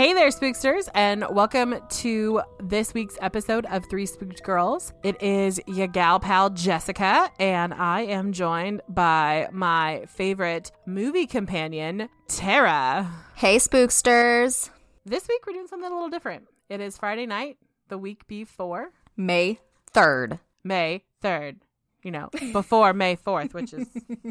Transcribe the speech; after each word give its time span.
Hey 0.00 0.14
there, 0.14 0.30
spooksters, 0.30 0.88
and 0.94 1.26
welcome 1.28 1.74
to 1.98 2.40
this 2.58 2.94
week's 2.94 3.18
episode 3.20 3.66
of 3.66 3.84
Three 3.90 4.06
Spooked 4.06 4.42
Girls. 4.42 4.94
It 5.02 5.22
is 5.22 5.60
your 5.66 5.88
gal 5.88 6.18
pal 6.18 6.48
Jessica, 6.48 7.30
and 7.38 7.74
I 7.74 8.04
am 8.04 8.32
joined 8.32 8.80
by 8.88 9.48
my 9.52 10.06
favorite 10.08 10.72
movie 10.86 11.26
companion, 11.26 12.08
Tara. 12.28 13.10
Hey, 13.34 13.56
spooksters. 13.56 14.70
This 15.04 15.28
week 15.28 15.46
we're 15.46 15.52
doing 15.52 15.66
something 15.66 15.90
a 15.90 15.94
little 15.94 16.08
different. 16.08 16.48
It 16.70 16.80
is 16.80 16.96
Friday 16.96 17.26
night, 17.26 17.58
the 17.88 17.98
week 17.98 18.26
before 18.26 18.92
May 19.18 19.60
3rd. 19.92 20.40
May 20.64 21.04
3rd. 21.22 21.56
You 22.02 22.12
know, 22.12 22.30
before 22.54 22.94
May 22.94 23.16
4th, 23.16 23.52
which 23.52 23.74
is, 23.74 23.86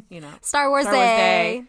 you 0.09 0.19
know, 0.19 0.31
Star 0.41 0.71
Wars, 0.71 0.85
Star 0.85 0.95
Wars 0.95 1.05
Day. 1.05 1.59
Day. 1.61 1.67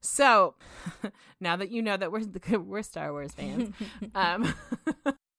So 0.00 0.54
now 1.40 1.56
that 1.56 1.70
you 1.70 1.82
know 1.82 1.96
that 1.96 2.12
we're 2.12 2.24
we're 2.58 2.82
Star 2.82 3.12
Wars 3.12 3.32
fans, 3.32 3.74
um, 4.14 4.54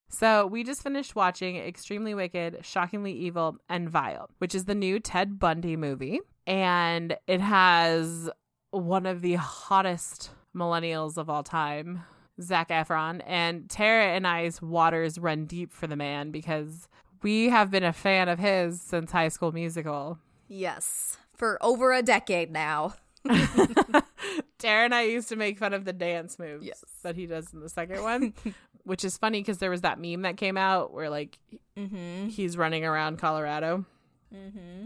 so 0.09 0.45
we 0.47 0.64
just 0.64 0.83
finished 0.83 1.16
watching 1.16 1.58
Extremely 1.58 2.14
Wicked, 2.14 2.59
Shockingly 2.64 3.14
Evil, 3.14 3.58
and 3.69 3.89
Vile, 3.89 4.30
which 4.39 4.53
is 4.53 4.66
the 4.66 4.75
new 4.75 4.99
Ted 4.99 5.39
Bundy 5.39 5.75
movie, 5.75 6.19
and 6.45 7.17
it 7.27 7.41
has 7.41 8.30
one 8.72 9.05
of 9.05 9.22
the 9.22 9.36
hottest 9.36 10.31
millennials 10.55 11.17
of 11.17 11.30
all 11.30 11.44
time. 11.44 12.03
Zac 12.39 12.69
Efron 12.69 13.21
and 13.25 13.67
Tara 13.67 14.09
and 14.09 14.27
I's 14.27 14.61
waters 14.61 15.17
run 15.17 15.45
deep 15.45 15.73
for 15.73 15.88
the 15.88 15.95
man 15.95 16.30
because 16.30 16.88
we 17.23 17.49
have 17.49 17.71
been 17.71 17.83
a 17.83 17.94
fan 17.94 18.30
of 18.30 18.38
his 18.38 18.80
since 18.80 19.11
High 19.11 19.30
School 19.30 19.52
Musical. 19.52 20.19
Yes. 20.47 21.17
For 21.33 21.58
over 21.61 21.94
a 21.94 22.03
decade 22.03 22.52
now. 22.52 22.94
Tara 24.59 24.86
and 24.86 24.95
I 24.95 25.03
used 25.03 25.30
to 25.30 25.36
make 25.36 25.58
fun 25.59 25.73
of 25.73 25.86
the 25.86 25.94
dance 25.94 26.39
moves 26.39 26.66
Yes. 26.66 26.83
that 27.03 27.16
he 27.16 27.25
does 27.25 27.53
in 27.53 27.59
the 27.59 27.70
second 27.70 28.02
one, 28.03 28.33
which 28.83 29.03
is 29.06 29.17
funny 29.17 29.39
because 29.42 29.59
there 29.59 29.70
was 29.70 29.81
that 29.81 30.00
meme 30.00 30.23
that 30.23 30.38
came 30.38 30.58
out 30.58 30.94
where 30.94 31.09
like 31.09 31.38
Mm-hmm. 31.78 32.30
he's 32.30 32.58
running 32.58 32.83
around 32.86 33.20
Colorado. 33.20 33.86
Mm-hmm. 34.33 34.86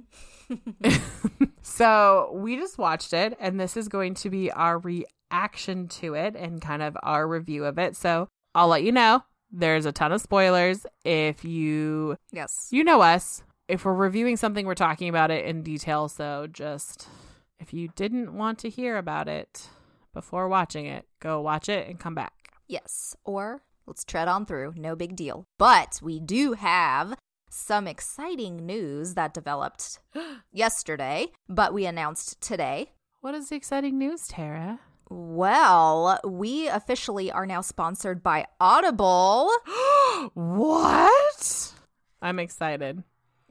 So 1.63 2.31
we 2.33 2.57
just 2.57 2.77
watched 2.77 3.13
it, 3.13 3.37
and 3.39 3.59
this 3.59 3.77
is 3.77 3.87
going 3.87 4.15
to 4.15 4.29
be 4.29 4.51
our 4.51 4.79
reaction 4.79 5.87
to 5.87 6.15
it 6.15 6.35
and 6.35 6.59
kind 6.61 6.81
of 6.81 6.97
our 7.03 7.27
review 7.27 7.65
of 7.65 7.77
it. 7.77 7.95
So 7.95 8.27
I'll 8.55 8.67
let 8.67 8.83
you 8.83 8.91
know 8.91 9.23
there's 9.51 9.85
a 9.85 9.91
ton 9.91 10.11
of 10.11 10.21
spoilers. 10.21 10.85
If 11.05 11.45
you 11.45 12.17
Yes. 12.31 12.67
you 12.71 12.83
know 12.83 13.01
us, 13.01 13.43
if 13.67 13.85
we're 13.85 13.93
reviewing 13.93 14.37
something, 14.37 14.65
we're 14.65 14.73
talking 14.75 15.07
about 15.07 15.29
it 15.31 15.45
in 15.45 15.61
detail. 15.61 16.09
So 16.09 16.47
just 16.51 17.07
if 17.61 17.73
you 17.73 17.89
didn't 17.95 18.33
want 18.33 18.57
to 18.59 18.69
hear 18.69 18.97
about 18.97 19.27
it 19.27 19.69
before 20.13 20.49
watching 20.49 20.87
it, 20.87 21.05
go 21.19 21.39
watch 21.39 21.69
it 21.69 21.87
and 21.87 21.99
come 21.99 22.15
back. 22.15 22.33
Yes. 22.67 23.15
Or 23.23 23.61
let's 23.85 24.03
tread 24.03 24.27
on 24.27 24.45
through. 24.45 24.73
No 24.75 24.95
big 24.95 25.15
deal. 25.15 25.45
But 25.59 25.99
we 26.01 26.19
do 26.19 26.53
have 26.53 27.15
some 27.49 27.87
exciting 27.87 28.65
news 28.65 29.13
that 29.13 29.33
developed 29.33 29.99
yesterday, 30.51 31.27
but 31.47 31.73
we 31.73 31.85
announced 31.85 32.41
today. 32.41 32.93
What 33.21 33.35
is 33.35 33.49
the 33.49 33.55
exciting 33.55 33.99
news, 33.99 34.27
Tara? 34.27 34.79
Well, 35.09 36.19
we 36.23 36.67
officially 36.67 37.31
are 37.31 37.45
now 37.45 37.61
sponsored 37.61 38.23
by 38.23 38.47
Audible. 38.59 39.51
what? 40.33 41.73
I'm 42.21 42.39
excited. 42.39 43.03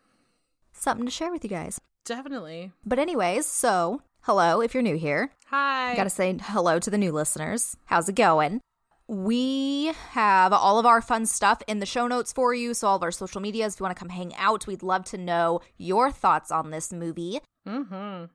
something 0.72 1.04
to 1.06 1.10
share 1.10 1.30
with 1.32 1.42
you 1.44 1.50
guys. 1.50 1.80
Definitely. 2.04 2.72
But 2.86 2.98
anyways, 2.98 3.46
so 3.46 4.02
hello 4.22 4.60
if 4.60 4.72
you're 4.74 4.82
new 4.82 4.96
here. 4.96 5.32
Hi. 5.48 5.94
Gotta 5.96 6.10
say 6.10 6.36
hello 6.40 6.78
to 6.78 6.90
the 6.90 6.98
new 6.98 7.12
listeners. 7.12 7.76
How's 7.86 8.08
it 8.08 8.14
going? 8.14 8.60
We 9.08 9.86
have 10.10 10.52
all 10.52 10.78
of 10.78 10.86
our 10.86 11.02
fun 11.02 11.26
stuff 11.26 11.60
in 11.66 11.80
the 11.80 11.86
show 11.86 12.06
notes 12.06 12.32
for 12.32 12.54
you. 12.54 12.74
So, 12.74 12.86
all 12.86 12.96
of 12.96 13.02
our 13.02 13.10
social 13.10 13.40
medias, 13.40 13.74
if 13.74 13.80
you 13.80 13.84
want 13.84 13.96
to 13.96 13.98
come 13.98 14.10
hang 14.10 14.32
out, 14.36 14.68
we'd 14.68 14.84
love 14.84 15.04
to 15.06 15.18
know 15.18 15.60
your 15.76 16.12
thoughts 16.12 16.52
on 16.52 16.70
this 16.70 16.92
movie. 16.92 17.40
mm-hmm. 17.66 18.26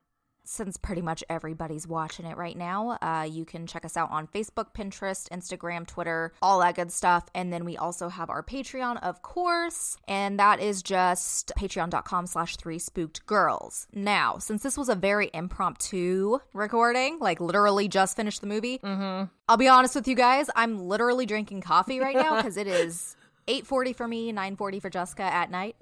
Since 0.48 0.76
pretty 0.76 1.02
much 1.02 1.24
everybody's 1.28 1.88
watching 1.88 2.24
it 2.24 2.36
right 2.36 2.56
now, 2.56 2.98
uh, 3.02 3.26
you 3.28 3.44
can 3.44 3.66
check 3.66 3.84
us 3.84 3.96
out 3.96 4.12
on 4.12 4.28
Facebook, 4.28 4.66
Pinterest, 4.74 5.28
Instagram, 5.30 5.86
Twitter, 5.88 6.32
all 6.40 6.60
that 6.60 6.76
good 6.76 6.92
stuff. 6.92 7.24
And 7.34 7.52
then 7.52 7.64
we 7.64 7.76
also 7.76 8.08
have 8.08 8.30
our 8.30 8.44
Patreon, 8.44 9.02
of 9.02 9.22
course, 9.22 9.96
and 10.06 10.38
that 10.38 10.60
is 10.60 10.84
just 10.84 11.50
patreon.com 11.58 12.28
slash 12.28 12.56
three 12.56 12.78
spooked 12.78 13.26
girls. 13.26 13.88
Now, 13.92 14.38
since 14.38 14.62
this 14.62 14.78
was 14.78 14.88
a 14.88 14.94
very 14.94 15.30
impromptu 15.34 16.38
recording, 16.52 17.18
like 17.18 17.40
literally 17.40 17.88
just 17.88 18.16
finished 18.16 18.40
the 18.40 18.46
movie, 18.46 18.78
Mm-hmm. 18.78 19.24
I'll 19.48 19.56
be 19.56 19.68
honest 19.68 19.94
with 19.94 20.06
you 20.06 20.14
guys, 20.14 20.48
I'm 20.54 20.78
literally 20.78 21.26
drinking 21.26 21.60
coffee 21.62 21.98
right 21.98 22.14
now 22.14 22.36
because 22.42 22.56
it 22.56 22.66
is 22.68 23.15
8.40 23.48 23.94
for 23.96 24.08
me, 24.08 24.32
9.40 24.32 24.82
for 24.82 24.90
Jessica 24.90 25.22
at 25.22 25.50
night. 25.50 25.76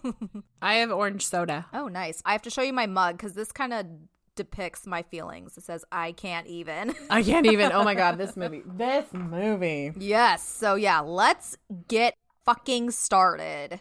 I 0.62 0.74
have 0.76 0.90
orange 0.90 1.24
soda. 1.26 1.66
oh, 1.72 1.88
nice. 1.88 2.20
I 2.24 2.32
have 2.32 2.42
to 2.42 2.50
show 2.50 2.62
you 2.62 2.72
my 2.72 2.86
mug 2.86 3.16
because 3.16 3.34
this 3.34 3.52
kind 3.52 3.72
of 3.72 3.86
depicts 4.34 4.86
my 4.86 5.02
feelings. 5.02 5.56
It 5.56 5.62
says, 5.64 5.84
I 5.92 6.12
can't 6.12 6.46
even. 6.46 6.94
I 7.10 7.22
can't 7.22 7.46
even. 7.46 7.72
Oh 7.72 7.84
my 7.84 7.94
god, 7.94 8.18
this 8.18 8.36
movie. 8.36 8.62
This 8.66 9.06
movie. 9.12 9.92
yes. 9.98 10.42
So, 10.46 10.74
yeah, 10.74 11.00
let's 11.00 11.56
get 11.88 12.14
fucking 12.44 12.90
started. 12.90 13.80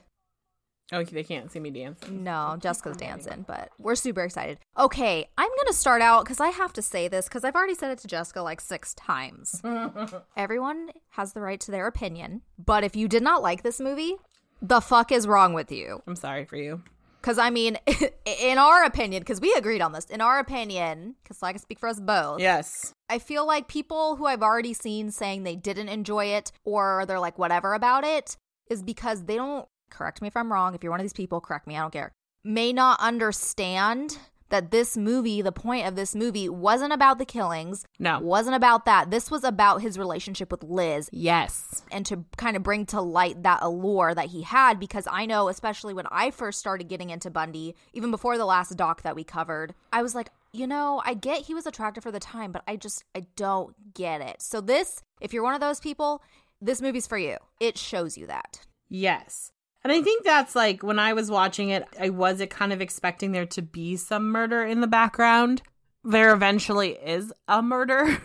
Oh, 0.92 1.04
they 1.04 1.24
can't 1.24 1.52
see 1.52 1.60
me 1.60 1.72
dancing. 1.72 2.24
No, 2.24 2.58
Jessica's 2.60 2.98
dancing, 2.98 3.44
but 3.48 3.70
we're 3.80 3.96
super 3.96 4.22
excited. 4.22 4.60
Okay, 4.78 5.28
I'm 5.38 5.50
going 5.50 5.68
to 5.68 5.74
start 5.74 6.02
out 6.02 6.26
because 6.26 6.40
I 6.40 6.50
have 6.50 6.74
to 6.74 6.82
say 6.82 7.08
this 7.08 7.26
because 7.28 7.44
I've 7.44 7.56
already 7.56 7.74
said 7.74 7.92
it 7.92 8.00
to 8.00 8.08
Jessica 8.08 8.42
like 8.42 8.62
six 8.62 8.94
times. 8.94 9.62
Everyone 10.38 10.90
has 11.12 11.34
the 11.34 11.42
right 11.42 11.60
to 11.62 11.72
their 11.72 11.88
opinion, 11.88 12.42
but 12.64 12.84
if 12.84 12.96
you 12.96 13.08
did 13.08 13.24
not 13.24 13.42
like 13.42 13.64
this 13.64 13.80
movie, 13.80 14.16
the 14.62 14.80
fuck 14.80 15.12
is 15.12 15.28
wrong 15.28 15.54
with 15.54 15.72
you? 15.72 16.04
I'm 16.06 16.16
sorry 16.16 16.46
for 16.46 16.56
you. 16.58 16.84
Because, 17.20 17.40
I 17.40 17.50
mean, 17.50 17.80
in 18.26 18.60
our 18.60 18.84
opinion, 18.84 19.22
because 19.22 19.42
we 19.42 19.52
agreed 19.58 19.82
on 19.82 19.92
this, 19.92 20.06
in 20.06 20.22
our 20.22 20.38
opinion, 20.38 21.16
because 21.24 21.42
I 21.42 21.54
can 21.54 21.62
speak 21.62 21.80
for 21.80 21.90
us 21.90 22.00
both. 22.00 22.40
Yes. 22.40 22.94
I 23.10 23.18
feel 23.18 23.48
like 23.48 23.68
people 23.68 24.16
who 24.16 24.28
I've 24.28 24.44
already 24.44 24.76
seen 24.76 25.10
saying 25.10 25.42
they 25.42 25.56
didn't 25.56 25.90
enjoy 25.90 26.26
it 26.26 26.52
or 26.64 27.06
they're 27.08 27.20
like 27.20 27.40
whatever 27.40 27.74
about 27.74 28.04
it 28.04 28.38
is 28.70 28.84
because 28.84 29.24
they 29.26 29.38
don't, 29.38 29.68
correct 29.96 30.22
me 30.22 30.28
if 30.28 30.38
I'm 30.38 30.52
wrong. 30.52 30.76
If 30.76 30.84
you're 30.84 30.92
one 30.92 31.00
of 31.00 31.04
these 31.06 31.14
people, 31.14 31.42
correct 31.42 31.68
me, 31.68 31.76
I 31.78 31.82
don't 31.82 31.92
care, 31.94 32.12
may 32.44 32.74
not 32.74 33.00
understand 33.00 34.18
that 34.50 34.70
this 34.70 34.96
movie, 34.96 35.42
the 35.42 35.52
point 35.52 35.88
of 35.88 35.96
this 35.96 36.14
movie, 36.14 36.48
wasn't 36.48 36.94
about 36.94 37.18
the 37.18 37.26
killings. 37.26 37.84
No. 37.98 38.20
Wasn't 38.20 38.56
about 38.56 38.86
that. 38.86 39.10
This 39.10 39.32
was 39.32 39.44
about 39.44 39.82
his 39.82 39.98
relationship 39.98 40.52
with 40.52 40.64
Liz 40.64 41.10
Yes. 41.12 41.82
and 41.92 42.06
to 42.06 42.26
kind 42.38 42.56
of 42.56 42.62
bring 42.62 42.86
to 42.88 43.02
light 43.02 43.42
that 43.42 43.60
allure 43.64 44.14
that 44.14 44.28
he 44.28 44.44
had 44.44 44.80
because 44.80 45.08
I 45.12 45.26
know, 45.26 45.50
especially 45.50 45.96
when 45.96 46.06
I 46.12 46.30
first 46.30 46.60
started 46.60 46.88
getting 46.88 47.10
into 47.10 47.32
Bundy, 47.32 47.76
even 47.94 48.12
before 48.12 48.38
the 48.38 48.46
last 48.46 48.78
doc 48.78 49.02
that 49.02 49.16
we 49.16 49.24
covered, 49.24 49.74
I 49.92 50.04
was 50.04 50.14
like, 50.14 50.30
you 50.54 50.68
know, 50.68 51.02
I 51.04 51.16
get 51.16 51.42
he 51.42 51.56
was 51.56 51.66
attractive 51.66 52.04
for 52.04 52.12
the 52.12 52.20
time, 52.20 52.52
but 52.52 52.62
I 52.68 52.76
just, 52.76 53.04
I 53.16 53.26
don't 53.36 53.74
get 53.96 54.22
it. 54.22 54.44
So, 54.44 54.62
this, 54.62 55.02
if 55.20 55.34
you're 55.34 55.44
one 55.44 55.56
of 55.56 55.60
those 55.60 55.80
people, 55.80 56.22
this 56.62 56.82
movie's 56.84 57.08
for 57.08 57.18
you. 57.18 57.38
It 57.60 57.78
shows 57.80 58.16
you 58.16 58.28
that. 58.28 58.62
Yes. 58.88 59.52
And 59.86 59.92
I 59.92 60.02
think 60.02 60.24
that's 60.24 60.56
like 60.56 60.82
when 60.82 60.98
I 60.98 61.14
was 61.14 61.30
watching 61.30 61.70
it, 61.70 61.86
I 62.02 62.10
was 62.10 62.42
kind 62.50 62.74
of 62.74 62.82
expecting 62.82 63.34
there 63.34 63.46
to 63.46 63.62
be 63.62 63.98
some 63.98 64.32
murder 64.32 64.64
in 64.64 64.82
the 64.82 64.88
background. 64.88 65.62
There 66.04 66.34
eventually 66.34 66.94
is 66.94 67.32
a 67.48 67.62
murder. 67.62 68.18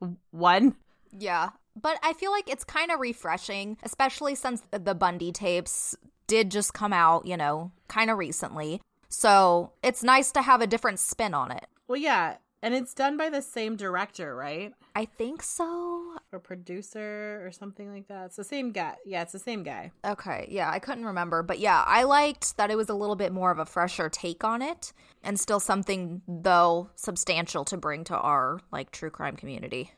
One. 0.30 0.76
Yeah. 1.10 1.50
But 1.74 1.98
I 2.04 2.12
feel 2.12 2.30
like 2.30 2.48
it's 2.48 2.62
kind 2.62 2.92
of 2.92 3.00
refreshing, 3.00 3.78
especially 3.82 4.36
since 4.36 4.62
the 4.70 4.94
Bundy 4.94 5.32
tapes 5.32 5.96
did 6.28 6.52
just 6.52 6.72
come 6.72 6.92
out, 6.92 7.26
you 7.26 7.36
know, 7.36 7.72
kind 7.88 8.08
of 8.08 8.16
recently. 8.16 8.80
So 9.08 9.72
it's 9.82 10.04
nice 10.04 10.30
to 10.30 10.42
have 10.42 10.60
a 10.60 10.68
different 10.68 11.00
spin 11.00 11.34
on 11.34 11.50
it. 11.50 11.66
Well, 11.88 11.98
yeah. 11.98 12.36
And 12.62 12.74
it's 12.74 12.94
done 12.94 13.16
by 13.16 13.28
the 13.28 13.42
same 13.42 13.74
director, 13.74 14.36
right? 14.36 14.72
I 14.94 15.04
think 15.04 15.42
so. 15.42 16.14
Or 16.32 16.38
producer 16.38 17.42
or 17.44 17.50
something 17.50 17.92
like 17.92 18.06
that. 18.06 18.26
It's 18.26 18.36
the 18.36 18.44
same 18.44 18.70
guy. 18.70 18.94
Yeah, 19.04 19.22
it's 19.22 19.32
the 19.32 19.40
same 19.40 19.64
guy. 19.64 19.90
Okay, 20.04 20.46
yeah, 20.48 20.70
I 20.70 20.78
couldn't 20.78 21.04
remember. 21.04 21.42
But 21.42 21.58
yeah, 21.58 21.82
I 21.84 22.04
liked 22.04 22.56
that 22.58 22.70
it 22.70 22.76
was 22.76 22.88
a 22.88 22.94
little 22.94 23.16
bit 23.16 23.32
more 23.32 23.50
of 23.50 23.58
a 23.58 23.66
fresher 23.66 24.08
take 24.08 24.44
on 24.44 24.62
it 24.62 24.92
and 25.24 25.40
still 25.40 25.58
something, 25.58 26.22
though, 26.28 26.88
substantial 26.94 27.64
to 27.64 27.76
bring 27.76 28.04
to 28.04 28.16
our, 28.16 28.60
like, 28.70 28.92
true 28.92 29.10
crime 29.10 29.36
community. 29.36 29.90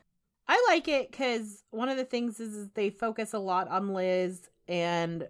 I 0.47 0.63
like 0.67 0.87
it 0.87 1.11
because 1.11 1.63
one 1.71 1.89
of 1.89 1.97
the 1.97 2.03
things 2.03 2.39
is, 2.39 2.55
is 2.55 2.69
they 2.75 2.89
focus 2.89 3.33
a 3.33 3.39
lot 3.39 3.67
on 3.67 3.93
Liz, 3.93 4.49
and 4.67 5.27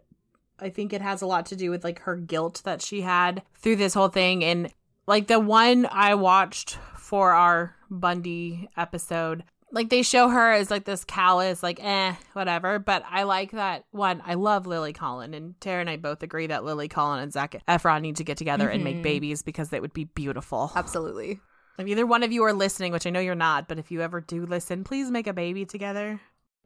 I 0.60 0.70
think 0.70 0.94
it 0.94 1.02
has 1.02 1.22
a 1.22 1.26
lot 1.28 1.46
to 1.48 1.56
do 1.56 1.70
with 1.70 1.84
like 1.84 2.00
her 2.00 2.16
guilt 2.16 2.62
that 2.66 2.82
she 2.82 3.02
had 3.02 3.44
through 3.56 3.78
this 3.78 3.94
whole 3.94 4.08
thing. 4.08 4.44
And 4.44 4.72
like 5.08 5.28
the 5.28 5.40
one 5.40 5.88
I 5.92 6.16
watched 6.16 6.78
for 7.06 7.34
our 7.34 7.76
Bundy 7.92 8.68
episode, 8.76 9.44
like 9.72 9.90
they 9.90 10.02
show 10.02 10.30
her 10.30 10.52
as 10.54 10.72
like 10.72 10.86
this 10.86 11.04
callous, 11.04 11.62
like 11.62 11.80
eh, 11.84 12.16
whatever. 12.34 12.80
But 12.80 13.04
I 13.10 13.24
like 13.24 13.52
that 13.52 13.86
one. 13.92 14.24
I 14.26 14.34
love 14.34 14.66
Lily 14.66 14.92
Collin, 14.94 15.34
and 15.34 15.60
Tara 15.62 15.82
and 15.82 15.90
I 15.90 15.98
both 15.98 16.24
agree 16.24 16.48
that 16.48 16.64
Lily 16.64 16.88
Collin 16.88 17.22
and 17.22 17.32
Zac 17.32 17.56
Efron 17.68 18.02
need 18.02 18.16
to 18.18 18.24
get 18.24 18.38
together 18.38 18.68
and 18.70 18.84
make 18.84 18.98
Mhm. 18.98 19.04
babies 19.04 19.44
because 19.44 19.70
they 19.70 19.80
would 19.80 19.94
be 19.94 20.06
beautiful. 20.06 20.72
Absolutely. 20.76 21.40
If 21.78 21.88
either 21.88 22.06
one 22.08 22.24
of 22.24 22.32
you 22.32 22.44
are 22.44 22.54
listening, 22.54 22.92
which 22.94 23.06
I 23.06 23.10
know 23.10 23.20
you're 23.20 23.36
not, 23.36 23.68
but 23.68 23.78
if 23.78 23.92
you 23.92 24.02
ever 24.02 24.22
do 24.22 24.46
listen, 24.46 24.84
please 24.84 25.12
make 25.12 25.28
a 25.28 25.34
baby 25.34 25.66
together. 25.66 26.22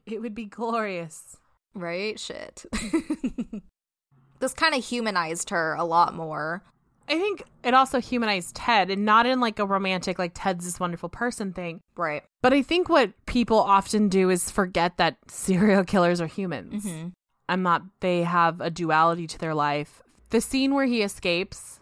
It 0.06 0.21
would 0.21 0.36
be 0.36 0.45
glorious. 0.45 1.36
Right? 1.74 2.19
Shit. 2.19 2.65
this 4.39 4.53
kind 4.53 4.75
of 4.75 4.83
humanized 4.86 5.50
her 5.50 5.74
a 5.75 5.83
lot 5.83 6.13
more. 6.13 6.63
I 7.09 7.17
think 7.17 7.44
it 7.63 7.73
also 7.73 8.00
humanized 8.00 8.56
Ted 8.56 8.91
and 8.91 9.03
not 9.03 9.25
in 9.25 9.39
like 9.39 9.57
a 9.57 9.65
romantic, 9.65 10.19
like 10.19 10.31
Ted's 10.35 10.65
this 10.65 10.79
wonderful 10.79 11.09
person 11.09 11.53
thing. 11.53 11.81
Right. 11.97 12.23
But 12.41 12.53
I 12.53 12.61
think 12.61 12.88
what 12.88 13.13
people 13.25 13.59
often 13.59 14.09
do 14.09 14.29
is 14.29 14.51
forget 14.51 14.97
that 14.97 15.17
serial 15.27 15.83
killers 15.83 16.21
are 16.21 16.27
humans 16.27 16.83
hmm 16.83 17.07
and 17.51 17.65
that 17.65 17.81
they 18.01 18.21
have 18.21 18.61
a 18.61 18.69
duality 18.69 19.25
to 19.25 19.39
their 19.39 19.56
life. 19.56 20.03
The 20.29 20.39
scene 20.39 20.75
where 20.75 20.85
he 20.85 21.01
escapes 21.01 21.79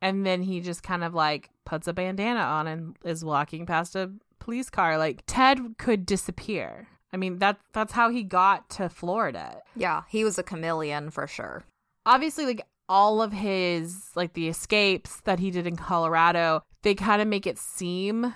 and 0.00 0.24
then 0.24 0.40
he 0.40 0.60
just 0.60 0.82
kind 0.82 1.04
of 1.04 1.12
like 1.14 1.50
puts 1.66 1.86
a 1.86 1.92
bandana 1.92 2.40
on 2.40 2.66
and 2.66 2.96
is 3.04 3.22
walking 3.22 3.66
past 3.66 3.94
a 3.94 4.10
police 4.38 4.70
car. 4.70 4.96
Like 4.96 5.24
Ted 5.26 5.76
could 5.76 6.06
disappear. 6.06 6.88
I 7.12 7.18
mean 7.18 7.38
that 7.40 7.58
that's 7.74 7.92
how 7.92 8.08
he 8.08 8.22
got 8.22 8.70
to 8.70 8.88
Florida. 8.88 9.60
Yeah, 9.76 10.04
he 10.08 10.24
was 10.24 10.38
a 10.38 10.42
chameleon 10.42 11.10
for 11.10 11.26
sure. 11.26 11.64
Obviously 12.06 12.46
like 12.46 12.66
all 12.88 13.20
of 13.22 13.32
his 13.32 14.10
like 14.14 14.32
the 14.32 14.48
escapes 14.48 15.20
that 15.22 15.38
he 15.38 15.50
did 15.50 15.66
in 15.66 15.76
Colorado, 15.76 16.62
they 16.82 16.94
kind 16.94 17.20
of 17.22 17.28
make 17.28 17.46
it 17.46 17.58
seem 17.58 18.34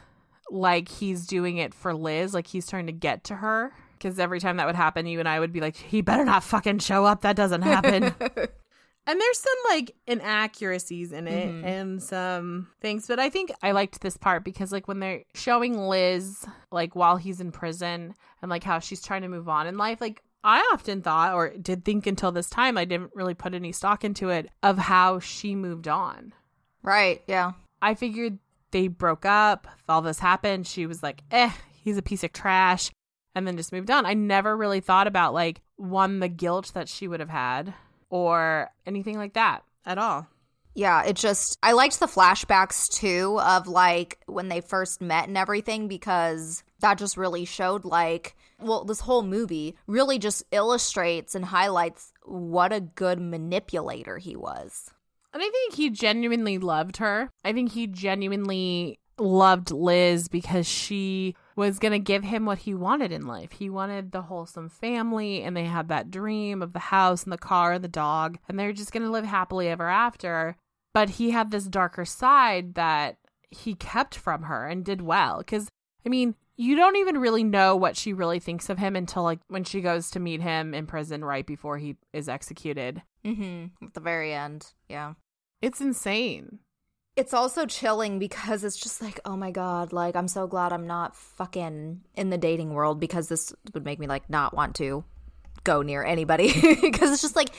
like 0.50 0.88
he's 0.88 1.26
doing 1.26 1.56
it 1.56 1.72
for 1.74 1.94
Liz, 1.94 2.34
like 2.34 2.46
he's 2.46 2.68
trying 2.68 2.86
to 2.86 2.92
get 2.92 3.24
to 3.24 3.36
her. 3.36 3.72
Because 3.98 4.18
every 4.18 4.40
time 4.40 4.56
that 4.56 4.66
would 4.66 4.74
happen, 4.74 5.06
you 5.06 5.20
and 5.20 5.28
I 5.28 5.38
would 5.38 5.52
be 5.52 5.60
like, 5.60 5.76
he 5.76 6.00
better 6.02 6.24
not 6.24 6.42
fucking 6.42 6.80
show 6.80 7.04
up. 7.04 7.20
That 7.22 7.36
doesn't 7.36 7.62
happen. 7.62 8.14
And 9.04 9.20
there's 9.20 9.38
some 9.40 9.56
like 9.76 9.96
inaccuracies 10.06 11.10
in 11.12 11.26
it 11.26 11.48
Mhm. 11.48 11.64
and 11.64 12.02
some 12.02 12.68
things, 12.80 13.08
but 13.08 13.18
I 13.18 13.30
think 13.30 13.50
I 13.60 13.72
liked 13.72 14.00
this 14.00 14.16
part 14.16 14.44
because 14.44 14.70
like 14.70 14.86
when 14.86 15.00
they're 15.00 15.24
showing 15.34 15.76
Liz 15.76 16.46
like 16.70 16.94
while 16.94 17.16
he's 17.16 17.40
in 17.40 17.50
prison 17.50 18.14
and 18.40 18.48
like 18.48 18.62
how 18.62 18.78
she's 18.78 19.02
trying 19.02 19.22
to 19.22 19.28
move 19.28 19.48
on 19.48 19.66
in 19.66 19.76
life, 19.76 20.00
like 20.00 20.22
I 20.44 20.58
often 20.72 21.02
thought 21.02 21.34
or 21.34 21.50
did 21.50 21.84
think 21.84 22.06
until 22.06 22.32
this 22.32 22.50
time 22.50 22.76
I 22.76 22.84
didn't 22.84 23.12
really 23.14 23.34
put 23.34 23.54
any 23.54 23.72
stock 23.72 24.04
into 24.04 24.28
it 24.28 24.50
of 24.62 24.78
how 24.78 25.18
she 25.20 25.54
moved 25.54 25.88
on. 25.88 26.32
right, 26.82 27.22
yeah. 27.26 27.52
I 27.80 27.94
figured 27.94 28.38
they 28.70 28.88
broke 28.88 29.24
up, 29.26 29.66
all 29.88 30.02
this 30.02 30.18
happened, 30.20 30.66
she 30.66 30.86
was 30.86 31.02
like, 31.02 31.22
"Eh, 31.30 31.50
he's 31.82 31.96
a 31.98 32.02
piece 32.02 32.24
of 32.24 32.32
trash." 32.32 32.90
And 33.34 33.46
then 33.46 33.56
just 33.56 33.72
moved 33.72 33.90
on. 33.90 34.04
I 34.06 34.14
never 34.14 34.56
really 34.56 34.80
thought 34.80 35.06
about 35.06 35.34
like 35.34 35.62
one 35.76 36.20
the 36.20 36.28
guilt 36.28 36.72
that 36.74 36.88
she 36.88 37.08
would 37.08 37.20
have 37.20 37.30
had 37.30 37.74
or 38.10 38.70
anything 38.86 39.16
like 39.16 39.32
that 39.34 39.62
at 39.86 39.98
all. 39.98 40.26
Yeah, 40.74 41.04
it 41.04 41.16
just 41.16 41.58
I 41.62 41.72
liked 41.72 42.00
the 42.00 42.06
flashbacks 42.06 42.88
too 42.88 43.38
of 43.40 43.68
like 43.68 44.18
when 44.26 44.48
they 44.48 44.60
first 44.60 45.00
met 45.00 45.28
and 45.28 45.36
everything 45.36 45.88
because 45.88 46.64
that 46.80 46.98
just 46.98 47.16
really 47.16 47.44
showed 47.44 47.84
like 47.84 48.34
well 48.58 48.84
this 48.84 49.00
whole 49.00 49.22
movie 49.22 49.76
really 49.86 50.18
just 50.18 50.44
illustrates 50.50 51.34
and 51.34 51.44
highlights 51.44 52.12
what 52.24 52.72
a 52.72 52.80
good 52.80 53.20
manipulator 53.20 54.18
he 54.18 54.34
was. 54.36 54.90
And 55.34 55.42
I 55.42 55.48
think 55.48 55.74
he 55.74 55.90
genuinely 55.90 56.58
loved 56.58 56.98
her. 56.98 57.30
I 57.44 57.52
think 57.52 57.72
he 57.72 57.86
genuinely 57.86 58.98
loved 59.18 59.70
Liz 59.70 60.28
because 60.28 60.66
she 60.66 61.34
was 61.56 61.78
going 61.78 61.92
to 61.92 61.98
give 61.98 62.24
him 62.24 62.44
what 62.44 62.58
he 62.58 62.74
wanted 62.74 63.12
in 63.12 63.26
life. 63.26 63.52
He 63.52 63.70
wanted 63.70 64.12
the 64.12 64.22
wholesome 64.22 64.68
family, 64.68 65.42
and 65.42 65.56
they 65.56 65.64
had 65.64 65.88
that 65.88 66.10
dream 66.10 66.62
of 66.62 66.72
the 66.72 66.78
house 66.78 67.24
and 67.24 67.32
the 67.32 67.38
car 67.38 67.72
and 67.72 67.84
the 67.84 67.88
dog, 67.88 68.38
and 68.48 68.58
they're 68.58 68.72
just 68.72 68.92
going 68.92 69.04
to 69.04 69.10
live 69.10 69.24
happily 69.24 69.68
ever 69.68 69.88
after. 69.88 70.56
But 70.94 71.10
he 71.10 71.30
had 71.30 71.50
this 71.50 71.64
darker 71.64 72.04
side 72.04 72.74
that 72.74 73.16
he 73.50 73.74
kept 73.74 74.14
from 74.16 74.44
her 74.44 74.66
and 74.66 74.84
did 74.84 75.00
well. 75.00 75.38
Because, 75.38 75.68
I 76.04 76.08
mean, 76.08 76.34
you 76.56 76.76
don't 76.76 76.96
even 76.96 77.18
really 77.18 77.44
know 77.44 77.74
what 77.76 77.96
she 77.96 78.12
really 78.12 78.38
thinks 78.38 78.68
of 78.68 78.78
him 78.78 78.94
until 78.94 79.22
like 79.22 79.40
when 79.48 79.64
she 79.64 79.80
goes 79.80 80.10
to 80.10 80.20
meet 80.20 80.40
him 80.42 80.74
in 80.74 80.86
prison 80.86 81.24
right 81.24 81.46
before 81.46 81.78
he 81.78 81.96
is 82.12 82.28
executed. 82.28 83.02
Mhm. 83.24 83.70
At 83.82 83.94
the 83.94 84.00
very 84.00 84.34
end. 84.34 84.72
Yeah. 84.88 85.14
It's 85.62 85.80
insane. 85.80 86.58
It's 87.14 87.34
also 87.34 87.66
chilling 87.66 88.18
because 88.18 88.64
it's 88.64 88.76
just 88.76 89.02
like, 89.02 89.20
oh 89.24 89.36
my 89.36 89.50
god, 89.50 89.92
like 89.92 90.16
I'm 90.16 90.28
so 90.28 90.46
glad 90.46 90.72
I'm 90.72 90.86
not 90.86 91.14
fucking 91.16 92.00
in 92.14 92.30
the 92.30 92.38
dating 92.38 92.72
world 92.74 93.00
because 93.00 93.28
this 93.28 93.52
would 93.74 93.84
make 93.84 93.98
me 93.98 94.06
like 94.06 94.28
not 94.30 94.54
want 94.54 94.74
to 94.76 95.04
go 95.64 95.82
near 95.82 96.02
anybody 96.02 96.52
because 96.80 97.12
it's 97.12 97.22
just 97.22 97.36
like 97.36 97.50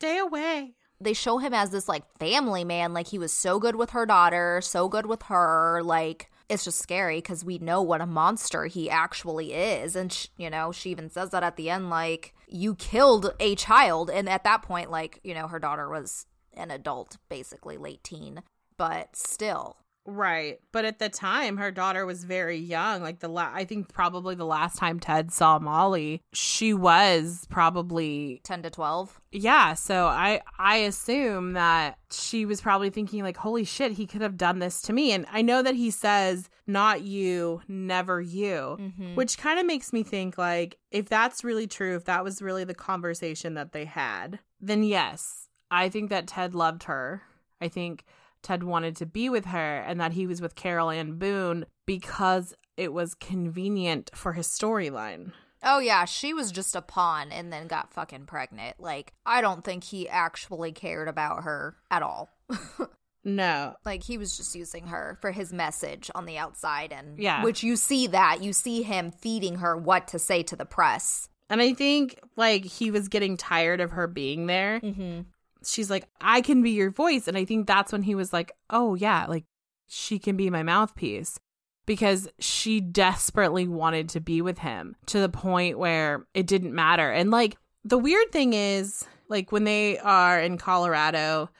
Stay 0.00 0.18
away. 0.18 0.74
They 1.00 1.12
show 1.12 1.38
him 1.38 1.54
as 1.54 1.70
this 1.70 1.88
like 1.88 2.04
family 2.18 2.64
man 2.64 2.92
like 2.92 3.08
he 3.08 3.18
was 3.18 3.32
so 3.32 3.58
good 3.58 3.76
with 3.76 3.90
her 3.90 4.04
daughter 4.04 4.60
so 4.60 4.88
good 4.88 5.06
with 5.06 5.22
her 5.22 5.80
like 5.82 6.30
it's 6.48 6.64
just 6.64 6.78
scary 6.78 7.18
because 7.18 7.44
we 7.44 7.58
know 7.58 7.82
what 7.82 8.00
a 8.00 8.06
monster 8.06 8.66
he 8.66 8.88
actually 8.88 9.52
is. 9.52 9.94
And 9.94 10.28
you 10.36 10.50
know 10.50 10.72
she 10.72 10.90
even 10.90 11.10
says 11.10 11.30
that 11.30 11.42
at 11.42 11.56
the 11.56 11.70
end 11.70 11.90
like 11.90 12.34
you 12.48 12.74
killed 12.74 13.34
a 13.38 13.54
child. 13.54 14.10
And 14.10 14.28
at 14.28 14.44
that 14.44 14.62
point 14.62 14.90
like 14.90 15.20
you 15.22 15.34
know 15.34 15.48
her 15.48 15.58
daughter 15.58 15.88
was 15.88 16.26
an 16.54 16.70
adult 16.70 17.18
basically 17.28 17.76
late 17.76 18.02
teen. 18.02 18.42
But 18.76 19.16
still 19.16 19.76
Right. 20.10 20.58
But 20.72 20.86
at 20.86 20.98
the 20.98 21.10
time, 21.10 21.58
her 21.58 21.70
daughter 21.70 22.06
was 22.06 22.24
very 22.24 22.56
young. 22.56 23.02
Like 23.02 23.20
the 23.20 23.28
la- 23.28 23.52
I 23.52 23.66
think 23.66 23.92
probably 23.92 24.34
the 24.34 24.46
last 24.46 24.78
time 24.78 24.98
Ted 24.98 25.30
saw 25.30 25.58
Molly, 25.58 26.22
she 26.32 26.72
was 26.72 27.46
probably 27.50 28.40
10 28.44 28.62
to 28.62 28.70
12 28.70 29.20
yeah. 29.30 29.74
So 29.74 30.06
I 30.06 30.40
I 30.58 30.76
assume 30.78 31.52
that 31.52 31.98
she 32.10 32.46
was 32.46 32.62
probably 32.62 32.88
thinking 32.88 33.22
like, 33.22 33.36
holy 33.36 33.64
shit, 33.64 33.92
he 33.92 34.06
could 34.06 34.22
have 34.22 34.38
done 34.38 34.58
this 34.58 34.80
to 34.82 34.94
me. 34.94 35.12
And 35.12 35.26
I 35.30 35.42
know 35.42 35.62
that 35.62 35.74
he 35.74 35.90
says, 35.90 36.48
not 36.66 37.02
you, 37.02 37.60
never 37.68 38.22
you. 38.22 38.78
mm-hmm. 38.80 39.14
Which 39.14 39.36
kind 39.36 39.60
of 39.60 39.66
makes 39.66 39.92
me 39.92 40.02
think 40.02 40.38
like 40.38 40.78
if 40.90 41.10
that's 41.10 41.44
really 41.44 41.66
true, 41.66 41.94
if 41.94 42.06
that 42.06 42.24
was 42.24 42.40
really 42.40 42.64
the 42.64 42.74
conversation 42.74 43.52
that 43.54 43.72
they 43.72 43.84
had, 43.84 44.38
then 44.58 44.82
yes, 44.82 45.48
I 45.70 45.90
think 45.90 46.08
that 46.08 46.26
Ted 46.26 46.54
loved 46.54 46.84
her 46.84 47.24
I 47.60 47.68
think 47.68 48.04
Ted 48.42 48.62
wanted 48.62 48.96
to 48.96 49.06
be 49.06 49.28
with 49.28 49.46
her 49.46 49.78
and 49.78 50.00
that 50.00 50.12
he 50.12 50.26
was 50.26 50.40
with 50.40 50.54
Carol 50.54 50.90
Ann 50.90 51.18
Boone 51.18 51.66
because 51.86 52.54
it 52.76 52.92
was 52.92 53.14
convenient 53.14 54.10
for 54.14 54.32
his 54.34 54.46
storyline. 54.46 55.32
Oh 55.62 55.80
yeah, 55.80 56.04
she 56.04 56.32
was 56.32 56.52
just 56.52 56.76
a 56.76 56.80
pawn 56.82 57.32
and 57.32 57.52
then 57.52 57.66
got 57.66 57.92
fucking 57.92 58.26
pregnant. 58.26 58.76
Like 58.78 59.12
I 59.26 59.40
don't 59.40 59.64
think 59.64 59.82
he 59.84 60.08
actually 60.08 60.70
cared 60.72 61.08
about 61.08 61.42
her 61.44 61.76
at 61.90 62.02
all. 62.02 62.30
No. 63.24 63.74
Like 63.84 64.04
he 64.04 64.16
was 64.16 64.36
just 64.36 64.54
using 64.54 64.86
her 64.86 65.18
for 65.20 65.32
his 65.32 65.52
message 65.52 66.10
on 66.14 66.24
the 66.24 66.38
outside 66.38 66.92
and 66.92 67.18
Yeah. 67.18 67.42
which 67.42 67.62
you 67.62 67.76
see 67.76 68.06
that. 68.06 68.42
You 68.42 68.52
see 68.54 68.82
him 68.82 69.10
feeding 69.10 69.56
her 69.56 69.76
what 69.76 70.08
to 70.08 70.18
say 70.18 70.42
to 70.44 70.56
the 70.56 70.64
press. 70.64 71.28
And 71.50 71.60
I 71.60 71.74
think 71.74 72.18
like 72.36 72.64
he 72.64 72.90
was 72.90 73.08
getting 73.08 73.36
tired 73.36 73.80
of 73.80 73.90
her 73.90 74.06
being 74.06 74.46
there. 74.46 74.80
Mhm. 74.80 75.26
She's 75.64 75.90
like, 75.90 76.08
I 76.20 76.40
can 76.40 76.62
be 76.62 76.70
your 76.70 76.90
voice. 76.90 77.28
And 77.28 77.36
I 77.36 77.44
think 77.44 77.66
that's 77.66 77.92
when 77.92 78.02
he 78.02 78.14
was 78.14 78.32
like, 78.32 78.52
oh, 78.70 78.94
yeah, 78.94 79.26
like 79.26 79.44
she 79.86 80.18
can 80.18 80.36
be 80.36 80.50
my 80.50 80.62
mouthpiece 80.62 81.38
because 81.86 82.28
she 82.38 82.80
desperately 82.80 83.66
wanted 83.66 84.10
to 84.10 84.20
be 84.20 84.42
with 84.42 84.58
him 84.58 84.94
to 85.06 85.20
the 85.20 85.28
point 85.28 85.78
where 85.78 86.26
it 86.34 86.46
didn't 86.46 86.74
matter. 86.74 87.10
And 87.10 87.30
like 87.30 87.56
the 87.84 87.98
weird 87.98 88.30
thing 88.30 88.52
is, 88.52 89.06
like 89.28 89.52
when 89.52 89.64
they 89.64 89.98
are 89.98 90.40
in 90.40 90.58
Colorado 90.58 91.50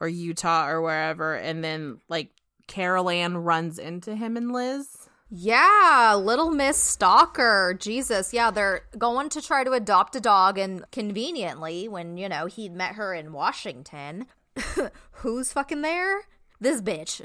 or 0.00 0.08
Utah 0.08 0.68
or 0.68 0.80
wherever, 0.80 1.34
and 1.34 1.62
then 1.62 1.98
like 2.08 2.30
Carol 2.68 3.10
Ann 3.10 3.36
runs 3.36 3.78
into 3.78 4.14
him 4.14 4.36
and 4.36 4.52
Liz. 4.52 5.01
Yeah, 5.34 6.14
little 6.22 6.50
Miss 6.50 6.76
Stalker. 6.76 7.74
Jesus. 7.80 8.34
Yeah, 8.34 8.50
they're 8.50 8.82
going 8.98 9.30
to 9.30 9.40
try 9.40 9.64
to 9.64 9.72
adopt 9.72 10.14
a 10.14 10.20
dog 10.20 10.58
and 10.58 10.84
conveniently 10.92 11.88
when, 11.88 12.18
you 12.18 12.28
know, 12.28 12.44
he'd 12.44 12.74
met 12.74 12.96
her 12.96 13.14
in 13.14 13.32
Washington. 13.32 14.26
Who's 15.12 15.50
fucking 15.50 15.80
there? 15.80 16.24
This 16.60 16.82
bitch. 16.82 17.22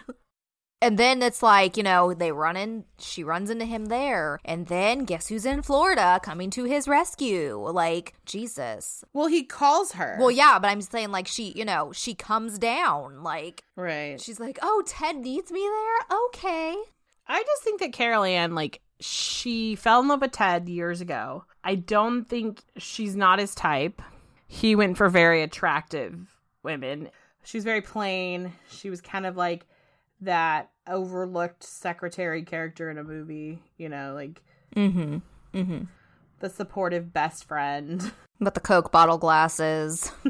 and 0.80 0.98
then 0.98 1.22
it's 1.22 1.42
like, 1.42 1.76
you 1.76 1.82
know, 1.82 2.14
they 2.14 2.32
run 2.32 2.56
in, 2.56 2.86
she 2.98 3.22
runs 3.22 3.50
into 3.50 3.66
him 3.66 3.86
there. 3.86 4.40
And 4.42 4.68
then 4.68 5.04
guess 5.04 5.28
who's 5.28 5.44
in 5.44 5.60
Florida 5.60 6.18
coming 6.22 6.48
to 6.52 6.64
his 6.64 6.88
rescue? 6.88 7.56
Like, 7.58 8.14
Jesus. 8.24 9.04
Well, 9.12 9.26
he 9.26 9.44
calls 9.44 9.92
her. 9.92 10.16
Well, 10.18 10.30
yeah, 10.30 10.58
but 10.58 10.68
I'm 10.68 10.80
saying, 10.80 11.10
like, 11.10 11.28
she, 11.28 11.52
you 11.54 11.66
know, 11.66 11.92
she 11.92 12.14
comes 12.14 12.58
down. 12.58 13.22
Like, 13.22 13.64
right. 13.76 14.18
she's 14.18 14.40
like, 14.40 14.58
oh, 14.62 14.82
Ted 14.86 15.16
needs 15.16 15.52
me 15.52 15.60
there? 15.60 16.18
Okay. 16.28 16.74
I 17.32 17.42
just 17.42 17.62
think 17.62 17.80
that 17.80 17.92
Carol 17.94 18.24
Ann, 18.24 18.54
like, 18.54 18.82
she 19.00 19.74
fell 19.74 20.00
in 20.00 20.08
love 20.08 20.20
with 20.20 20.32
Ted 20.32 20.68
years 20.68 21.00
ago. 21.00 21.44
I 21.64 21.76
don't 21.76 22.24
think 22.24 22.62
she's 22.76 23.16
not 23.16 23.38
his 23.38 23.54
type. 23.54 24.02
He 24.46 24.76
went 24.76 24.98
for 24.98 25.08
very 25.08 25.42
attractive 25.42 26.38
women. 26.62 27.08
She 27.42 27.56
was 27.56 27.64
very 27.64 27.80
plain. 27.80 28.52
She 28.70 28.90
was 28.90 29.00
kind 29.00 29.24
of 29.24 29.36
like 29.36 29.66
that 30.20 30.70
overlooked 30.86 31.64
secretary 31.64 32.42
character 32.42 32.90
in 32.90 32.98
a 32.98 33.04
movie, 33.04 33.60
you 33.78 33.88
know, 33.88 34.12
like 34.14 34.42
Mm 34.76 34.92
hmm. 34.92 35.18
Mm 35.58 35.66
hmm. 35.66 35.84
the 36.40 36.50
supportive 36.50 37.12
best 37.12 37.44
friend. 37.44 38.12
But 38.40 38.54
the 38.54 38.60
Coke 38.60 38.92
bottle 38.92 39.18
glasses. 39.18 40.12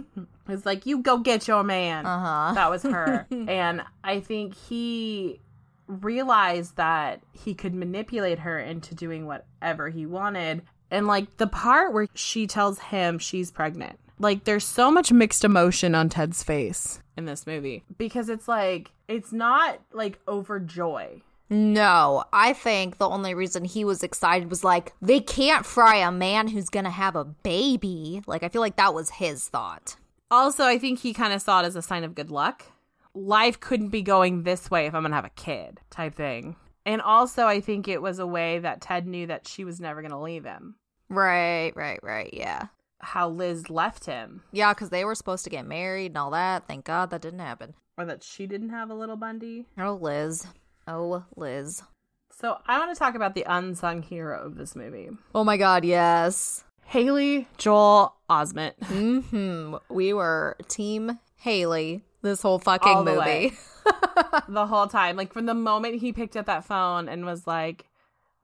It's 0.48 0.66
like, 0.66 0.86
you 0.86 0.98
go 0.98 1.18
get 1.18 1.46
your 1.46 1.62
man. 1.62 2.04
Uh 2.04 2.20
huh. 2.20 2.54
That 2.54 2.68
was 2.68 2.82
her. 2.82 3.26
and 3.30 3.80
I 4.02 4.18
think 4.20 4.54
he 4.54 5.40
realized 5.86 6.76
that 6.76 7.22
he 7.32 7.54
could 7.54 7.74
manipulate 7.74 8.40
her 8.40 8.58
into 8.58 8.94
doing 8.94 9.26
whatever 9.26 9.88
he 9.88 10.06
wanted. 10.06 10.62
And 10.90 11.06
like 11.06 11.36
the 11.38 11.46
part 11.46 11.92
where 11.92 12.06
she 12.14 12.46
tells 12.46 12.78
him 12.78 13.18
she's 13.18 13.50
pregnant, 13.50 13.98
like 14.18 14.44
there's 14.44 14.66
so 14.66 14.90
much 14.90 15.12
mixed 15.12 15.44
emotion 15.44 15.94
on 15.94 16.08
Ted's 16.08 16.42
face 16.42 17.00
in 17.16 17.24
this 17.24 17.46
movie 17.46 17.84
because 17.96 18.28
it's 18.28 18.48
like, 18.48 18.90
it's 19.08 19.32
not 19.32 19.80
like 19.92 20.24
overjoy. 20.26 21.22
No, 21.50 22.24
I 22.32 22.54
think 22.54 22.96
the 22.96 23.08
only 23.08 23.34
reason 23.34 23.64
he 23.64 23.84
was 23.84 24.02
excited 24.02 24.48
was 24.48 24.64
like, 24.64 24.94
they 25.02 25.20
can't 25.20 25.66
fry 25.66 25.96
a 25.96 26.10
man 26.10 26.48
who's 26.48 26.70
gonna 26.70 26.90
have 26.90 27.14
a 27.14 27.24
baby. 27.24 28.22
Like, 28.26 28.42
I 28.42 28.48
feel 28.48 28.62
like 28.62 28.76
that 28.76 28.94
was 28.94 29.10
his 29.10 29.48
thought. 29.48 29.96
Also, 30.30 30.64
I 30.64 30.78
think 30.78 31.00
he 31.00 31.12
kind 31.12 31.34
of 31.34 31.42
saw 31.42 31.60
it 31.60 31.66
as 31.66 31.76
a 31.76 31.82
sign 31.82 32.04
of 32.04 32.14
good 32.14 32.30
luck. 32.30 32.64
Life 33.14 33.60
couldn't 33.60 33.88
be 33.90 34.02
going 34.02 34.42
this 34.42 34.70
way 34.70 34.86
if 34.86 34.94
I'm 34.94 35.02
going 35.02 35.10
to 35.12 35.16
have 35.16 35.24
a 35.24 35.30
kid, 35.30 35.80
type 35.90 36.14
thing. 36.14 36.56
And 36.86 37.00
also, 37.02 37.46
I 37.46 37.60
think 37.60 37.86
it 37.86 38.02
was 38.02 38.18
a 38.18 38.26
way 38.26 38.58
that 38.58 38.80
Ted 38.80 39.06
knew 39.06 39.26
that 39.26 39.46
she 39.46 39.64
was 39.64 39.80
never 39.80 40.00
going 40.02 40.12
to 40.12 40.18
leave 40.18 40.44
him. 40.44 40.76
Right, 41.08 41.72
right, 41.76 42.00
right. 42.02 42.30
Yeah. 42.32 42.66
How 43.00 43.28
Liz 43.28 43.68
left 43.68 44.06
him, 44.06 44.42
Yeah, 44.52 44.72
because 44.72 44.90
they 44.90 45.04
were 45.04 45.14
supposed 45.14 45.44
to 45.44 45.50
get 45.50 45.66
married 45.66 46.06
and 46.12 46.18
all 46.18 46.30
that. 46.30 46.66
Thank 46.66 46.84
God 46.84 47.10
that 47.10 47.20
didn't 47.20 47.40
happen. 47.40 47.74
or 47.98 48.04
that 48.06 48.22
she 48.22 48.46
didn't 48.46 48.70
have 48.70 48.90
a 48.90 48.94
little 48.94 49.16
Bundy. 49.16 49.66
Oh, 49.78 49.94
Liz. 50.00 50.46
Oh, 50.88 51.24
Liz. 51.36 51.82
So, 52.30 52.58
I 52.66 52.78
want 52.78 52.92
to 52.94 52.98
talk 52.98 53.14
about 53.14 53.34
the 53.34 53.44
unsung 53.46 54.02
hero 54.02 54.42
of 54.42 54.56
this 54.56 54.74
movie 54.74 55.10
Oh 55.34 55.44
my 55.44 55.56
God, 55.58 55.84
yes. 55.84 56.64
Haley 56.86 57.46
Joel 57.58 58.14
Osment. 58.30 58.72
hmm. 58.84 59.76
We 59.88 60.12
were 60.14 60.56
Team 60.68 61.18
Haley 61.36 62.02
this 62.22 62.42
whole 62.42 62.58
fucking 62.58 62.92
All 62.92 63.04
the 63.04 63.14
movie. 63.16 63.56
the 64.48 64.66
whole 64.66 64.86
time. 64.86 65.16
Like, 65.16 65.32
from 65.32 65.46
the 65.46 65.54
moment 65.54 65.96
he 66.00 66.12
picked 66.12 66.36
up 66.36 66.46
that 66.46 66.64
phone 66.64 67.08
and 67.08 67.24
was 67.26 67.46
like, 67.46 67.86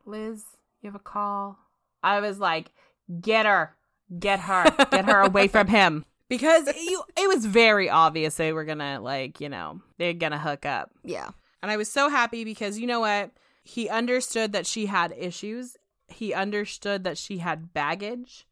Liz, 0.04 0.44
you 0.82 0.88
have 0.90 0.94
a 0.94 1.02
call. 1.02 1.58
I 2.02 2.20
was 2.20 2.38
like, 2.38 2.72
get 3.20 3.46
her, 3.46 3.74
get 4.18 4.40
her, 4.40 4.64
get 4.90 5.06
her 5.06 5.20
away 5.20 5.48
from 5.48 5.66
him. 5.78 6.04
Because 6.28 6.66
you, 6.76 7.02
it 7.16 7.28
was 7.28 7.46
very 7.46 7.88
obvious 7.88 8.34
they 8.36 8.52
were 8.52 8.64
gonna, 8.64 9.00
like, 9.00 9.40
you 9.40 9.48
know, 9.48 9.80
they're 9.96 10.12
gonna 10.12 10.38
hook 10.38 10.66
up. 10.66 10.90
yeah. 11.04 11.30
And 11.60 11.72
I 11.72 11.76
was 11.76 11.90
so 11.90 12.08
happy 12.08 12.44
because 12.44 12.78
you 12.78 12.86
know 12.86 13.00
what? 13.00 13.32
He 13.64 13.88
understood 13.88 14.52
that 14.52 14.64
she 14.64 14.86
had 14.86 15.12
issues. 15.18 15.76
He 16.06 16.32
understood 16.32 17.02
that 17.02 17.18
she 17.18 17.38
had 17.38 17.72
baggage. 17.74 18.46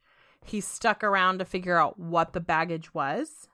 He 0.44 0.60
stuck 0.60 1.04
around 1.04 1.38
to 1.38 1.44
figure 1.44 1.78
out 1.78 2.00
what 2.00 2.32
the 2.32 2.40
baggage 2.40 2.92
was 2.92 3.46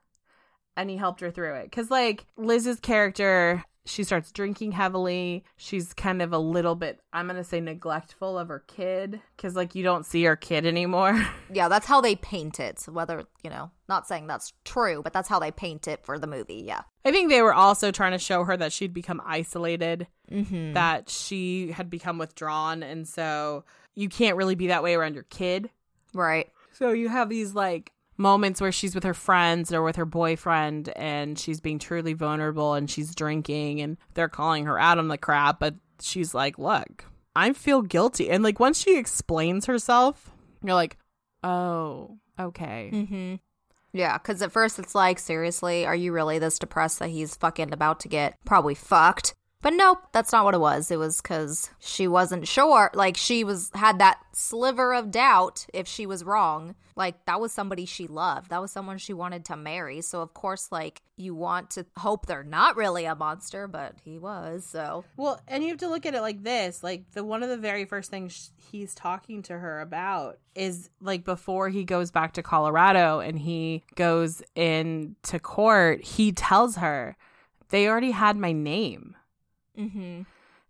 and 0.76 0.88
he 0.90 0.96
helped 0.96 1.20
her 1.20 1.30
through 1.30 1.54
it. 1.54 1.72
Cuz 1.72 1.90
like 1.90 2.26
Liz's 2.36 2.80
character, 2.80 3.64
she 3.84 4.04
starts 4.04 4.30
drinking 4.30 4.72
heavily. 4.72 5.44
She's 5.56 5.92
kind 5.92 6.22
of 6.22 6.32
a 6.32 6.38
little 6.38 6.74
bit 6.76 7.00
I'm 7.12 7.26
going 7.26 7.36
to 7.36 7.42
say 7.44 7.60
neglectful 7.60 8.38
of 8.38 8.48
her 8.48 8.60
kid 8.68 9.20
cuz 9.38 9.56
like 9.56 9.74
you 9.74 9.82
don't 9.82 10.06
see 10.06 10.22
her 10.24 10.36
kid 10.36 10.66
anymore. 10.66 11.20
Yeah, 11.52 11.68
that's 11.68 11.86
how 11.86 12.00
they 12.00 12.14
paint 12.16 12.58
it. 12.60 12.82
Whether, 12.88 13.24
you 13.42 13.50
know, 13.50 13.70
not 13.88 14.06
saying 14.08 14.26
that's 14.26 14.52
true, 14.64 15.02
but 15.02 15.12
that's 15.12 15.28
how 15.28 15.38
they 15.38 15.50
paint 15.50 15.86
it 15.86 16.02
for 16.04 16.18
the 16.18 16.26
movie. 16.26 16.62
Yeah. 16.66 16.82
I 17.04 17.10
think 17.10 17.28
they 17.28 17.42
were 17.42 17.52
also 17.52 17.90
trying 17.90 18.12
to 18.12 18.18
show 18.18 18.44
her 18.44 18.56
that 18.56 18.72
she'd 18.72 18.94
become 18.94 19.20
isolated, 19.26 20.06
Mm-hmm. 20.30 20.72
that 20.72 21.10
she 21.10 21.72
had 21.72 21.90
become 21.90 22.16
withdrawn 22.16 22.82
and 22.82 23.06
so 23.06 23.64
you 23.94 24.08
can't 24.08 24.36
really 24.38 24.54
be 24.54 24.68
that 24.68 24.82
way 24.82 24.94
around 24.94 25.12
your 25.12 25.24
kid. 25.24 25.68
Right. 26.14 26.48
So 26.72 26.92
you 26.92 27.10
have 27.10 27.28
these 27.28 27.54
like 27.54 27.92
moments 28.22 28.60
where 28.60 28.72
she's 28.72 28.94
with 28.94 29.04
her 29.04 29.14
friends 29.14 29.72
or 29.72 29.82
with 29.82 29.96
her 29.96 30.06
boyfriend 30.06 30.88
and 30.96 31.38
she's 31.38 31.60
being 31.60 31.78
truly 31.78 32.14
vulnerable 32.14 32.74
and 32.74 32.88
she's 32.88 33.14
drinking 33.14 33.80
and 33.80 33.98
they're 34.14 34.28
calling 34.28 34.64
her 34.64 34.78
out 34.78 34.98
on 34.98 35.08
the 35.08 35.18
crap, 35.18 35.60
but 35.60 35.74
she's 36.00 36.32
like, 36.32 36.58
"Look, 36.58 37.04
I 37.36 37.52
feel 37.52 37.82
guilty." 37.82 38.30
And 38.30 38.42
like 38.42 38.58
once 38.58 38.80
she 38.80 38.96
explains 38.96 39.66
herself, 39.66 40.30
you're 40.64 40.74
like, 40.74 40.96
"Oh, 41.44 42.18
okay." 42.38 42.90
Mm-hmm. 42.92 43.34
Yeah, 43.92 44.16
because 44.16 44.40
at 44.40 44.52
first 44.52 44.78
it's 44.78 44.94
like, 44.94 45.18
seriously, 45.18 45.84
are 45.84 45.94
you 45.94 46.12
really 46.12 46.38
this 46.38 46.58
depressed 46.58 46.98
that 47.00 47.10
he's 47.10 47.36
fucking 47.36 47.72
about 47.74 48.00
to 48.00 48.08
get 48.08 48.38
probably 48.46 48.74
fucked? 48.74 49.34
But 49.62 49.74
nope, 49.74 49.98
that's 50.10 50.32
not 50.32 50.44
what 50.44 50.54
it 50.54 50.60
was. 50.60 50.90
It 50.90 50.98
was 50.98 51.22
because 51.22 51.70
she 51.78 52.08
wasn't 52.08 52.48
sure. 52.48 52.90
Like 52.94 53.16
she 53.16 53.44
was 53.44 53.70
had 53.74 54.00
that 54.00 54.20
sliver 54.32 54.92
of 54.92 55.12
doubt 55.12 55.66
if 55.72 55.86
she 55.86 56.04
was 56.04 56.24
wrong. 56.24 56.74
Like 56.96 57.24
that 57.26 57.40
was 57.40 57.52
somebody 57.52 57.86
she 57.86 58.08
loved. 58.08 58.50
That 58.50 58.60
was 58.60 58.72
someone 58.72 58.98
she 58.98 59.12
wanted 59.12 59.44
to 59.46 59.56
marry. 59.56 60.00
So 60.00 60.20
of 60.20 60.34
course, 60.34 60.72
like 60.72 61.00
you 61.16 61.34
want 61.36 61.70
to 61.70 61.86
hope 61.96 62.26
they're 62.26 62.42
not 62.42 62.76
really 62.76 63.04
a 63.04 63.14
monster, 63.14 63.68
but 63.68 63.94
he 64.04 64.18
was. 64.18 64.66
So 64.66 65.04
Well, 65.16 65.40
and 65.46 65.62
you 65.62 65.68
have 65.68 65.78
to 65.78 65.88
look 65.88 66.06
at 66.06 66.14
it 66.16 66.22
like 66.22 66.42
this. 66.42 66.82
Like 66.82 67.12
the 67.12 67.22
one 67.22 67.44
of 67.44 67.48
the 67.48 67.56
very 67.56 67.84
first 67.84 68.10
things 68.10 68.50
he's 68.72 68.96
talking 68.96 69.42
to 69.42 69.56
her 69.56 69.80
about 69.80 70.38
is 70.56 70.90
like 71.00 71.24
before 71.24 71.68
he 71.68 71.84
goes 71.84 72.10
back 72.10 72.32
to 72.32 72.42
Colorado 72.42 73.20
and 73.20 73.38
he 73.38 73.84
goes 73.94 74.42
in 74.56 75.14
to 75.22 75.38
court, 75.38 76.02
he 76.02 76.32
tells 76.32 76.76
her 76.76 77.16
they 77.68 77.88
already 77.88 78.10
had 78.10 78.36
my 78.36 78.50
name. 78.50 79.14
Mm-hmm. 79.78 80.22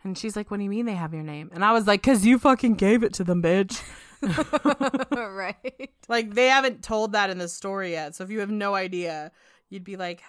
And 0.05 0.19
she's 0.19 0.35
like, 0.35 0.51
"What 0.51 0.57
do 0.57 0.65
you 0.65 0.71
mean 0.71 0.87
they 0.87 0.95
have 0.95 1.15
your 1.15 1.23
name?" 1.23 1.51
And 1.53 1.65
I 1.65 1.73
was 1.73 1.87
like, 1.87 2.03
"Cause 2.03 2.25
you 2.25 2.39
fucking 2.39 2.75
gave 2.75 3.03
it 3.03 3.15
to 3.15 3.25
them, 3.25 3.43
bitch." 3.43 3.83
right. 5.11 5.91
like 6.09 6.35
they 6.35 6.49
haven't 6.49 6.83
told 6.83 7.13
that 7.13 7.31
in 7.31 7.39
the 7.39 7.49
story 7.49 7.93
yet. 7.93 8.15
So 8.15 8.25
if 8.25 8.31
you 8.31 8.41
have 8.41 8.51
no 8.51 8.75
idea, 8.75 9.33
you'd 9.69 9.85
be 9.85 9.97
like, 9.97 10.23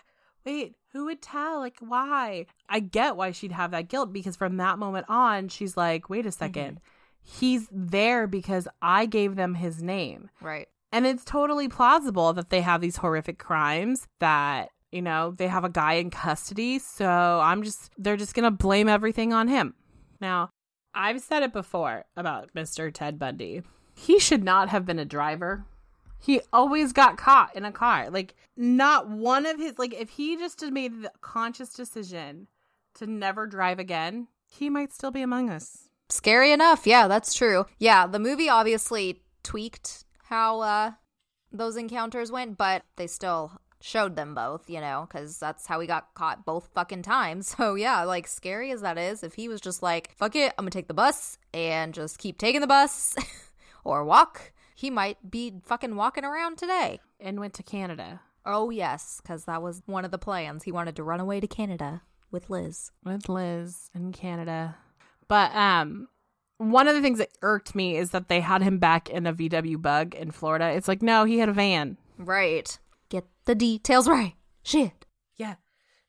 "Wait, 0.46 0.76
who 0.92 1.06
would 1.06 1.22
tell? 1.22 1.60
Like 1.60 1.78
why?" 1.80 2.46
I 2.70 2.80
get 2.80 3.16
why 3.16 3.32
she'd 3.32 3.52
have 3.52 3.72
that 3.72 3.90
guilt 3.90 4.14
because 4.14 4.36
from 4.36 4.58
that 4.58 4.80
moment 4.80 5.06
on, 5.10 5.50
she's 5.50 5.76
like, 5.78 6.10
"Wait 6.10 6.26
a 6.26 6.30
2nd 6.30 6.78
He's 7.26 7.70
there 7.72 8.28
because 8.28 8.68
I 8.82 9.06
gave 9.06 9.36
them 9.36 9.56
his 9.56 9.82
name." 9.82 10.30
Right. 10.42 10.68
And 10.92 11.08
it's 11.08 11.26
totally 11.26 11.68
plausible 11.68 12.34
that 12.34 12.52
they 12.52 12.62
have 12.62 12.80
these 12.80 12.98
horrific 12.98 13.40
crimes 13.40 14.08
that 14.20 14.70
You 14.94 15.02
know, 15.02 15.34
they 15.36 15.48
have 15.48 15.64
a 15.64 15.70
guy 15.70 15.94
in 15.94 16.12
custody, 16.12 16.78
so 16.78 17.10
I'm 17.44 17.64
just, 17.64 17.90
they're 17.98 18.16
just 18.16 18.36
going 18.36 18.44
to 18.44 18.52
blame 18.52 18.88
everything 18.88 19.34
on 19.34 19.48
him. 19.48 19.74
Now, 20.22 20.52
I've 20.94 21.20
said 21.20 21.42
it 21.42 21.52
before 21.52 22.06
about 22.16 22.54
Mr. 22.54 22.94
Ted 22.94 23.18
Bundy. 23.18 23.64
He 23.96 24.20
should 24.20 24.44
not 24.44 24.70
have 24.70 24.86
been 24.86 25.00
a 25.00 25.06
driver. 25.06 25.66
He 26.20 26.42
always 26.54 26.94
got 26.94 27.18
caught 27.18 27.56
in 27.56 27.66
a 27.66 27.72
car. 27.72 28.12
Like, 28.12 28.36
not 28.56 29.10
one 29.10 29.48
of 29.48 29.58
his, 29.58 29.80
like, 29.80 29.96
if 29.96 30.10
he 30.12 30.38
just 30.38 30.62
had 30.62 30.72
made 30.72 31.02
the 31.02 31.12
conscious 31.22 31.74
decision 31.74 32.48
to 32.94 33.08
never 33.08 33.48
drive 33.48 33.80
again, 33.80 34.28
he 34.46 34.70
might 34.70 34.94
still 34.94 35.10
be 35.10 35.24
among 35.24 35.50
us. 35.50 35.90
Scary 36.10 36.52
enough. 36.52 36.86
Yeah, 36.86 37.08
that's 37.08 37.34
true. 37.34 37.66
Yeah, 37.80 38.06
the 38.06 38.20
movie 38.20 38.48
obviously 38.48 39.24
tweaked 39.42 40.06
how 40.26 40.60
uh, 40.62 40.92
those 41.52 41.78
encounters 41.78 42.32
went, 42.32 42.60
but 42.60 42.84
they 42.96 43.08
still 43.08 43.60
showed 43.84 44.16
them 44.16 44.34
both, 44.34 44.70
you 44.70 44.80
know, 44.80 45.06
because 45.08 45.38
that's 45.38 45.68
how 45.68 45.78
he 45.82 45.86
got 45.86 46.14
caught 46.14 46.46
both 46.46 46.70
fucking 46.74 47.04
times. 47.04 47.54
So, 47.64 47.76
yeah, 47.76 48.04
like 48.04 48.28
scary 48.28 48.72
as 48.72 48.82
that 48.82 48.98
is, 48.98 49.24
if 49.24 49.36
he 49.36 49.48
was 49.48 49.62
just 49.62 49.84
like, 49.84 50.12
fuck 50.16 50.36
it, 50.36 50.54
I'm 50.58 50.64
gonna 50.64 50.72
take 50.72 50.88
the 50.88 50.94
bus 50.94 51.38
and 51.54 51.94
just 51.94 52.18
keep 52.18 52.38
taking 52.38 52.62
the 52.62 52.68
bus 52.68 53.16
or 53.84 54.04
walk, 54.04 54.54
he 54.74 54.90
might 54.90 55.30
be 55.30 55.54
fucking 55.64 55.96
walking 55.96 56.24
around 56.24 56.58
today. 56.58 57.00
And 57.20 57.40
went 57.40 57.54
to 57.56 57.64
Canada. 57.64 58.22
Oh, 58.46 58.70
yes, 58.70 59.20
because 59.22 59.46
that 59.46 59.62
was 59.62 59.84
one 59.86 60.06
of 60.06 60.12
the 60.12 60.18
plans. 60.18 60.64
He 60.64 60.72
wanted 60.72 60.96
to 60.96 61.04
run 61.04 61.20
away 61.20 61.40
to 61.40 61.48
Canada 61.48 62.02
with 62.32 62.50
Liz. 62.50 62.92
With 63.04 63.30
Liz 63.30 63.90
in 63.94 64.14
Canada. 64.14 64.78
But 65.28 65.54
um 65.54 66.08
one 66.58 66.88
of 66.88 66.96
the 66.96 67.02
things 67.02 67.20
that 67.20 67.30
irked 67.42 67.76
me 67.76 67.98
is 67.98 68.12
that 68.12 68.30
they 68.30 68.40
had 68.40 68.62
him 68.62 68.78
back 68.78 69.10
in 69.10 69.28
a 69.28 69.34
VW 69.34 69.82
bug 69.82 70.16
in 70.16 70.32
Florida. 70.32 70.70
It's 70.70 70.88
like, 70.88 71.02
no, 71.02 71.26
he 71.26 71.40
had 71.40 71.50
a 71.50 71.54
van. 71.54 71.98
Right. 72.18 72.78
Get 73.14 73.28
the 73.46 73.54
details 73.54 74.10
right. 74.10 74.34
Shit. 74.64 75.06
Yeah. 75.36 75.56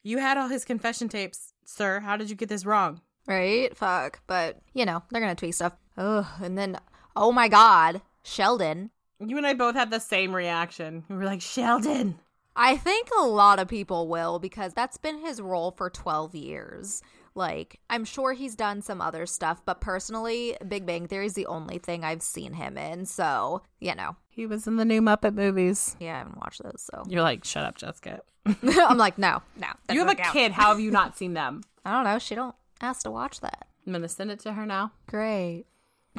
You 0.03 0.17
had 0.17 0.39
all 0.39 0.49
his 0.49 0.65
confession 0.65 1.11
tapes, 1.11 1.53
sir. 1.67 2.01
How 2.01 2.17
did 2.17 2.31
you 2.31 2.35
get 2.35 2.49
this 2.49 2.65
wrong? 2.65 3.03
Right? 3.27 3.77
Fuck. 3.77 4.21
But, 4.27 4.63
you 4.73 4.87
know, 4.87 5.03
they're 5.11 5.21
going 5.21 5.37
to 5.37 5.39
tweak 5.39 5.53
stuff. 5.53 5.75
Ugh. 5.99 6.25
And 6.43 6.57
then, 6.57 6.79
oh 7.15 7.31
my 7.31 7.49
God, 7.49 8.01
Sheldon. 8.23 8.89
You 9.21 9.37
and 9.37 9.47
I 9.47 9.53
both 9.53 9.75
had 9.75 9.91
the 9.91 10.01
same 10.01 10.35
reaction. 10.35 11.05
We 11.11 11.17
were 11.17 11.27
like, 11.27 11.43
Sheldon. 11.43 12.19
I 12.57 12.79
think 12.79 13.09
a 13.19 13.27
lot 13.27 13.59
of 13.59 13.69
people 13.69 14.09
will 14.09 14.39
because 14.39 14.73
that's 14.73 14.97
been 14.97 15.19
his 15.19 15.43
role 15.43 15.73
for 15.73 15.91
12 15.91 16.35
years. 16.35 17.03
Like, 17.35 17.81
I'm 17.91 18.07
sure 18.07 18.33
he's 18.33 18.57
done 18.57 18.81
some 18.81 19.03
other 19.03 19.27
stuff, 19.27 19.61
but 19.67 19.83
personally, 19.83 20.57
Big 20.67 20.87
Bang 20.87 21.07
Theory 21.07 21.27
is 21.27 21.35
the 21.35 21.49
only 21.49 21.77
thing 21.77 22.03
I've 22.03 22.23
seen 22.23 22.55
him 22.55 22.79
in. 22.79 23.05
So, 23.05 23.61
you 23.79 23.95
know. 23.95 24.17
He 24.35 24.47
was 24.47 24.67
in 24.67 24.77
the 24.77 24.85
new 24.85 25.01
Muppet 25.01 25.35
movies. 25.35 25.95
Yeah, 26.01 26.17
I 26.17 26.19
haven't 26.19 26.39
watched 26.39 26.61
those, 26.61 26.83
so. 26.93 27.05
You're 27.09 27.23
like, 27.23 27.45
shut 27.45 27.65
up, 27.65 27.77
Jessica. 27.77 28.21
I'm 28.65 28.99
like, 28.99 29.17
no, 29.17 29.43
no. 29.57 29.69
You 29.93 30.01
have 30.01 30.09
a 30.11 30.17
count. 30.17 30.33
kid. 30.33 30.51
How 30.51 30.71
have 30.71 30.81
you 30.81 30.91
not 30.91 31.17
seen 31.17 31.35
them? 31.35 31.63
I 31.85 31.93
don't 31.93 32.03
know. 32.03 32.19
She 32.19 32.35
don't 32.35 32.57
ask 32.81 33.05
to 33.05 33.13
watch 33.13 33.39
that. 33.41 33.69
I'm 33.87 33.93
going 33.93 34.03
to 34.03 34.09
send 34.09 34.33
it 34.33 34.41
to 34.41 34.53
her 34.55 34.67
now. 34.67 34.91
Great. 35.07 35.67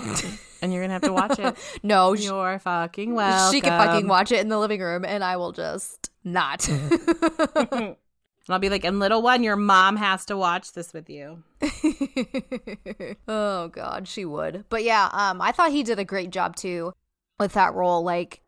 and 0.62 0.72
you're 0.72 0.81
going 0.81 0.89
to 0.89 0.93
have 0.93 1.01
to 1.01 1.12
watch 1.12 1.38
it. 1.39 1.57
no, 1.84 2.15
she, 2.15 2.24
you're 2.24 2.57
fucking 2.60 3.13
well. 3.15 3.51
she 3.51 3.60
can 3.60 3.77
fucking 3.86 4.07
watch 4.07 4.31
it 4.31 4.39
in 4.39 4.48
the 4.48 4.60
living 4.60 4.79
room, 4.79 5.03
and 5.03 5.22
I 5.22 5.36
will 5.36 5.51
just 5.51 6.10
not. 6.24 6.65
And 8.48 8.53
I'll 8.53 8.60
be 8.60 8.69
like, 8.69 8.86
and 8.86 9.00
little 9.00 9.22
one, 9.24 9.43
your 9.43 9.55
mom 9.55 9.98
has 9.98 10.24
to 10.27 10.38
watch 10.38 10.72
this 10.74 10.93
with 10.93 11.10
you. 11.10 11.43
oh 13.27 13.69
god, 13.69 14.07
she 14.07 14.24
would. 14.24 14.65
But 14.69 14.84
yeah, 14.84 15.10
um 15.12 15.41
I 15.41 15.51
thought 15.51 15.72
he 15.72 15.81
did 15.81 15.98
a 15.98 16.05
great 16.05 16.29
job 16.29 16.55
too 16.55 16.93
with 17.39 17.53
that 17.53 17.73
role. 17.73 18.03
Like 18.03 18.41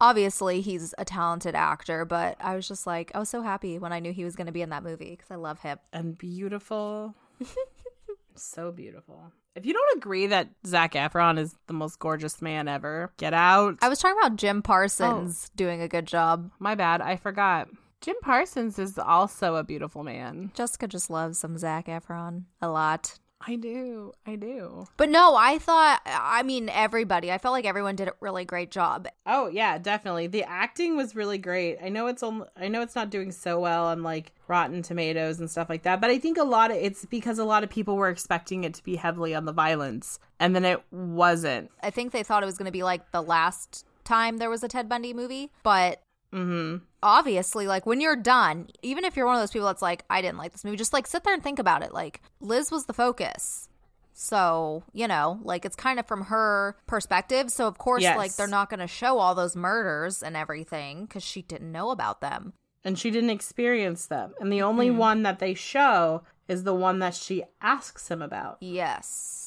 obviously 0.00 0.60
he's 0.60 0.94
a 0.98 1.04
talented 1.04 1.54
actor, 1.54 2.04
but 2.04 2.36
I 2.40 2.54
was 2.56 2.68
just 2.68 2.86
like 2.86 3.10
I 3.14 3.18
was 3.18 3.28
so 3.28 3.42
happy 3.42 3.78
when 3.78 3.92
I 3.92 4.00
knew 4.00 4.12
he 4.12 4.24
was 4.24 4.36
going 4.36 4.46
to 4.46 4.52
be 4.52 4.62
in 4.62 4.70
that 4.70 4.82
movie 4.82 5.16
cuz 5.16 5.30
I 5.30 5.36
love 5.36 5.60
him. 5.60 5.78
And 5.92 6.16
beautiful. 6.16 7.14
so 8.34 8.72
beautiful. 8.72 9.32
If 9.54 9.66
you 9.66 9.72
don't 9.72 9.96
agree 9.96 10.26
that 10.26 10.48
Zac 10.66 10.94
Efron 10.94 11.38
is 11.38 11.54
the 11.68 11.74
most 11.74 12.00
gorgeous 12.00 12.42
man 12.42 12.66
ever, 12.66 13.12
get 13.18 13.32
out. 13.32 13.78
I 13.82 13.88
was 13.88 14.00
talking 14.00 14.18
about 14.20 14.36
Jim 14.36 14.62
Parsons 14.62 15.48
oh. 15.48 15.52
doing 15.54 15.80
a 15.80 15.86
good 15.86 16.06
job. 16.06 16.50
My 16.58 16.74
bad, 16.74 17.00
I 17.00 17.16
forgot. 17.16 17.68
Jim 18.00 18.16
Parsons 18.20 18.78
is 18.78 18.98
also 18.98 19.56
a 19.56 19.64
beautiful 19.64 20.02
man. 20.02 20.50
Jessica 20.54 20.88
just 20.88 21.08
loves 21.08 21.38
some 21.38 21.56
Zac 21.56 21.86
Efron 21.86 22.42
a 22.60 22.68
lot. 22.68 23.18
I 23.46 23.56
do. 23.56 24.12
I 24.26 24.36
do. 24.36 24.86
But 24.96 25.10
no, 25.10 25.36
I 25.36 25.58
thought, 25.58 26.00
I 26.06 26.42
mean, 26.42 26.68
everybody, 26.68 27.30
I 27.30 27.38
felt 27.38 27.52
like 27.52 27.66
everyone 27.66 27.96
did 27.96 28.08
a 28.08 28.14
really 28.20 28.44
great 28.44 28.70
job. 28.70 29.06
Oh 29.26 29.48
yeah, 29.48 29.78
definitely. 29.78 30.26
The 30.26 30.44
acting 30.44 30.96
was 30.96 31.14
really 31.14 31.38
great. 31.38 31.78
I 31.82 31.88
know 31.88 32.06
it's 32.06 32.22
only, 32.22 32.46
I 32.56 32.68
know 32.68 32.80
it's 32.80 32.94
not 32.94 33.10
doing 33.10 33.32
so 33.32 33.60
well 33.60 33.86
on 33.86 34.02
like 34.02 34.32
Rotten 34.48 34.82
Tomatoes 34.82 35.40
and 35.40 35.50
stuff 35.50 35.68
like 35.68 35.82
that, 35.82 36.00
but 36.00 36.10
I 36.10 36.18
think 36.18 36.38
a 36.38 36.44
lot 36.44 36.70
of 36.70 36.76
it's 36.78 37.04
because 37.04 37.38
a 37.38 37.44
lot 37.44 37.64
of 37.64 37.70
people 37.70 37.96
were 37.96 38.08
expecting 38.08 38.64
it 38.64 38.74
to 38.74 38.84
be 38.84 38.96
heavily 38.96 39.34
on 39.34 39.44
the 39.44 39.52
violence, 39.52 40.18
and 40.38 40.54
then 40.54 40.64
it 40.64 40.82
wasn't. 40.90 41.70
I 41.82 41.90
think 41.90 42.12
they 42.12 42.22
thought 42.22 42.42
it 42.42 42.46
was 42.46 42.58
going 42.58 42.66
to 42.66 42.72
be 42.72 42.82
like 42.82 43.10
the 43.10 43.22
last 43.22 43.86
time 44.04 44.36
there 44.36 44.50
was 44.50 44.62
a 44.62 44.68
Ted 44.68 44.88
Bundy 44.88 45.14
movie, 45.14 45.50
but 45.62 46.02
Mm-hmm. 46.34 46.84
obviously 47.02 47.66
like 47.68 47.86
when 47.86 48.00
you're 48.00 48.16
done 48.16 48.66
even 48.82 49.04
if 49.04 49.16
you're 49.16 49.26
one 49.26 49.36
of 49.36 49.40
those 49.42 49.52
people 49.52 49.66
that's 49.68 49.80
like 49.82 50.04
i 50.10 50.20
didn't 50.20 50.38
like 50.38 50.52
this 50.52 50.64
movie 50.64 50.76
just 50.76 50.92
like 50.92 51.06
sit 51.06 51.22
there 51.24 51.32
and 51.32 51.42
think 51.42 51.58
about 51.60 51.82
it 51.82 51.92
like 51.94 52.20
liz 52.40 52.70
was 52.72 52.86
the 52.86 52.92
focus 52.92 53.68
so 54.12 54.82
you 54.92 55.06
know 55.08 55.38
like 55.42 55.64
it's 55.64 55.76
kind 55.76 55.98
of 55.98 56.06
from 56.06 56.22
her 56.26 56.76
perspective 56.86 57.50
so 57.50 57.66
of 57.66 57.78
course 57.78 58.02
Yes. 58.02 58.16
like 58.16 58.34
they're 58.36 58.46
not 58.46 58.70
going 58.70 58.80
to 58.80 58.86
show 58.86 59.18
all 59.18 59.34
those 59.34 59.56
murders 59.56 60.22
and 60.22 60.36
everything 60.36 61.02
because 61.04 61.22
she 61.22 61.42
didn't 61.42 61.70
know 61.72 61.90
about 61.90 62.20
them 62.20 62.52
And 62.84 62.98
she 62.98 63.10
didn't 63.10 63.30
experience 63.30 64.06
them, 64.06 64.34
and 64.40 64.52
the 64.52 64.60
only 64.62 64.90
one 64.90 65.22
that 65.22 65.38
they 65.38 65.54
show 65.54 66.22
is 66.48 66.64
the 66.64 66.74
one 66.74 66.98
that 66.98 67.14
she 67.14 67.42
asks 67.62 68.08
him 68.08 68.20
about. 68.22 68.58
yes 68.60 69.43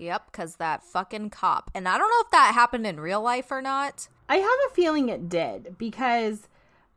yep 0.00 0.26
because 0.32 0.56
that 0.56 0.82
fucking 0.82 1.30
cop 1.30 1.70
and 1.74 1.86
i 1.86 1.98
don't 1.98 2.08
know 2.08 2.24
if 2.24 2.30
that 2.30 2.52
happened 2.54 2.86
in 2.86 2.98
real 2.98 3.20
life 3.20 3.50
or 3.50 3.60
not 3.60 4.08
I 4.30 4.36
have 4.36 4.58
a 4.70 4.74
feeling 4.74 5.08
it 5.08 5.28
did 5.28 5.76
because 5.76 6.46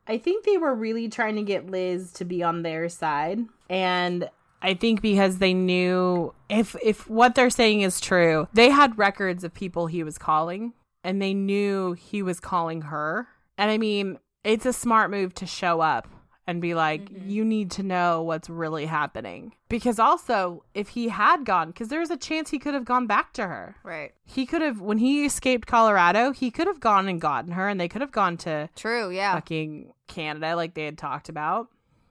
I 0.06 0.18
think 0.18 0.44
they 0.44 0.56
were 0.56 0.72
really 0.72 1.08
trying 1.08 1.34
to 1.34 1.42
get 1.42 1.68
Liz 1.68 2.12
to 2.12 2.24
be 2.24 2.44
on 2.44 2.62
their 2.62 2.88
side. 2.88 3.40
And 3.68 4.30
I 4.62 4.74
think 4.74 5.02
because 5.02 5.38
they 5.38 5.52
knew 5.52 6.32
if 6.48 6.76
if 6.80 7.10
what 7.10 7.34
they're 7.34 7.50
saying 7.50 7.80
is 7.80 8.00
true, 8.00 8.46
they 8.52 8.70
had 8.70 8.96
records 8.96 9.42
of 9.42 9.52
people 9.52 9.88
he 9.88 10.04
was 10.04 10.16
calling 10.16 10.74
and 11.02 11.20
they 11.20 11.34
knew 11.34 11.94
he 11.94 12.22
was 12.22 12.38
calling 12.38 12.82
her. 12.82 13.26
And 13.58 13.68
I 13.68 13.78
mean, 13.78 14.20
it's 14.44 14.64
a 14.64 14.72
smart 14.72 15.10
move 15.10 15.34
to 15.34 15.46
show 15.46 15.80
up 15.80 16.06
and 16.46 16.60
be 16.60 16.74
like, 16.74 17.02
mm-hmm. 17.04 17.28
you 17.28 17.44
need 17.44 17.70
to 17.72 17.82
know 17.82 18.22
what's 18.22 18.50
really 18.50 18.86
happening. 18.86 19.54
Because 19.68 19.98
also, 19.98 20.64
if 20.74 20.90
he 20.90 21.08
had 21.08 21.44
gone, 21.44 21.68
because 21.68 21.88
there's 21.88 22.10
a 22.10 22.16
chance 22.16 22.50
he 22.50 22.58
could 22.58 22.74
have 22.74 22.84
gone 22.84 23.06
back 23.06 23.32
to 23.34 23.46
her. 23.46 23.76
Right. 23.82 24.12
He 24.24 24.46
could 24.46 24.62
have 24.62 24.80
when 24.80 24.98
he 24.98 25.24
escaped 25.24 25.66
Colorado, 25.66 26.32
he 26.32 26.50
could 26.50 26.66
have 26.66 26.80
gone 26.80 27.08
and 27.08 27.20
gotten 27.20 27.52
her 27.52 27.68
and 27.68 27.80
they 27.80 27.88
could 27.88 28.00
have 28.00 28.12
gone 28.12 28.36
to 28.38 28.68
true 28.76 29.10
yeah. 29.10 29.34
fucking 29.34 29.92
Canada 30.06 30.54
like 30.56 30.74
they 30.74 30.84
had 30.84 30.98
talked 30.98 31.28
about. 31.28 31.68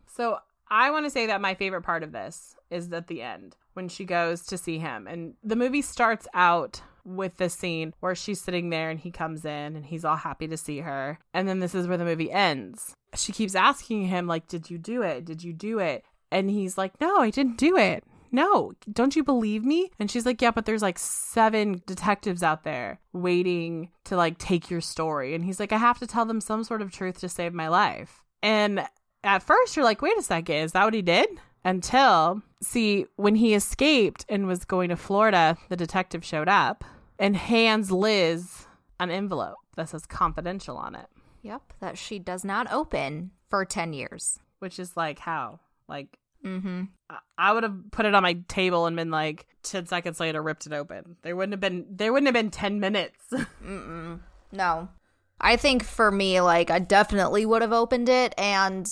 So 0.08 0.40
I 0.70 0.92
want 0.92 1.06
to 1.06 1.10
say 1.10 1.28
that 1.28 1.42
my 1.42 1.54
favorite 1.54 1.84
part 1.84 2.04
of 2.04 2.12
this 2.12 2.56
is 2.70 2.92
at 2.92 3.08
the 3.08 3.22
end 3.22 3.56
when 3.74 3.90
she 3.90 4.06
goes 4.06 4.44
to 4.48 4.58
see 4.58 4.80
him. 4.80 5.08
And 5.08 5.36
the 5.44 5.56
movie 5.56 5.82
starts 5.82 6.28
out 6.34 6.82
with 7.06 7.38
this 7.38 7.54
scene 7.54 7.94
where 8.00 8.16
she's 8.16 8.42
sitting 8.42 8.70
there 8.70 8.90
and 8.90 9.00
he 9.00 9.12
comes 9.12 9.46
in 9.46 9.76
and 9.76 9.86
he's 9.86 10.06
all 10.06 10.16
happy 10.16 10.48
to 10.48 10.58
see 10.58 10.80
her. 10.80 11.20
And 11.34 11.48
then 11.48 11.60
this 11.60 11.76
is 11.76 11.88
where 11.88 11.98
the 11.98 12.06
movie 12.06 12.32
ends. 12.32 12.94
She 13.16 13.32
keeps 13.32 13.56
asking 13.56 14.08
him, 14.08 14.28
like, 14.28 14.48
Did 14.48 14.70
you 14.70 14.78
do 14.78 15.02
it? 15.02 15.26
Did 15.26 15.44
you 15.44 15.54
do 15.54 15.80
it? 15.80 16.04
And 16.32 16.50
he's 16.50 16.78
like, 16.78 17.00
No, 17.00 17.18
I 17.18 17.30
didn't 17.30 17.58
do 17.58 17.78
it. 17.78 18.04
No, 18.32 18.72
don't 18.92 19.16
you 19.16 19.24
believe 19.24 19.64
me? 19.64 19.92
And 20.00 20.10
she's 20.10 20.26
like, 20.26 20.42
Yeah, 20.42 20.52
but 20.52 20.66
there's 20.66 20.82
like 20.82 20.98
seven 20.98 21.82
detectives 21.86 22.42
out 22.42 22.64
there 22.64 23.00
waiting 23.12 23.92
to 24.06 24.18
like 24.18 24.38
take 24.40 24.72
your 24.72 24.82
story. 24.82 25.36
And 25.36 25.46
he's 25.46 25.60
like, 25.60 25.72
I 25.72 25.78
have 25.78 26.00
to 26.00 26.08
tell 26.08 26.26
them 26.26 26.42
some 26.42 26.64
sort 26.64 26.82
of 26.82 26.92
truth 26.92 27.20
to 27.20 27.30
save 27.30 27.54
my 27.54 27.68
life. 27.68 28.24
And 28.42 28.82
at 29.24 29.44
first, 29.44 29.76
you're 29.76 29.86
like, 29.86 30.02
Wait 30.02 30.18
a 30.18 30.24
second, 30.24 30.56
is 30.56 30.72
that 30.72 30.86
what 30.86 30.94
he 30.94 31.02
did? 31.02 31.30
Until, 31.66 32.42
see, 32.62 33.06
when 33.16 33.36
he 33.36 33.54
escaped 33.54 34.26
and 34.30 34.48
was 34.48 34.66
going 34.66 34.90
to 34.90 34.96
Florida, 34.98 35.58
the 35.70 35.76
detective 35.78 36.24
showed 36.26 36.50
up 36.50 36.84
and 37.18 37.36
hands 37.36 37.92
Liz 37.92 38.66
an 39.00 39.10
envelope 39.10 39.56
that 39.76 39.90
says 39.90 40.06
confidential 40.06 40.78
on 40.78 40.96
it, 40.96 41.08
yep 41.42 41.62
that 41.80 41.98
she 41.98 42.20
does 42.20 42.44
not 42.46 42.72
open 42.72 43.32
for 43.50 43.66
10 43.66 43.94
years 43.94 44.40
which 44.60 44.80
is 44.80 44.96
like, 44.96 45.20
how? 45.20 45.60
Like, 45.90 46.18
mm-hmm 46.46 46.84
I- 47.10 47.18
I 47.38 47.52
would 47.52 47.64
have 47.64 47.76
put 47.92 48.06
it 48.06 48.16
on 48.16 48.24
my 48.24 48.36
table 48.48 48.86
and 48.86 48.96
been 48.96 49.12
like, 49.12 49.46
10 49.64 49.88
seconds 49.88 50.22
later, 50.22 50.42
ripped 50.42 50.66
it 50.66 50.72
open. 50.72 51.18
There 51.22 51.36
wouldn't 51.36 51.52
have 51.52 51.60
been, 51.60 51.86
there 51.90 52.14
wouldn't 52.14 52.28
have 52.28 52.34
been 52.34 52.50
10 52.50 52.80
minutes. 52.80 53.20
No. 54.52 54.88
I 55.42 55.58
think 55.58 55.84
for 55.84 56.12
me, 56.12 56.40
like, 56.40 56.70
I 56.70 56.80
definitely 56.80 57.46
would 57.46 57.62
have 57.62 57.74
opened 57.74 58.08
it. 58.08 58.34
And 58.38 58.88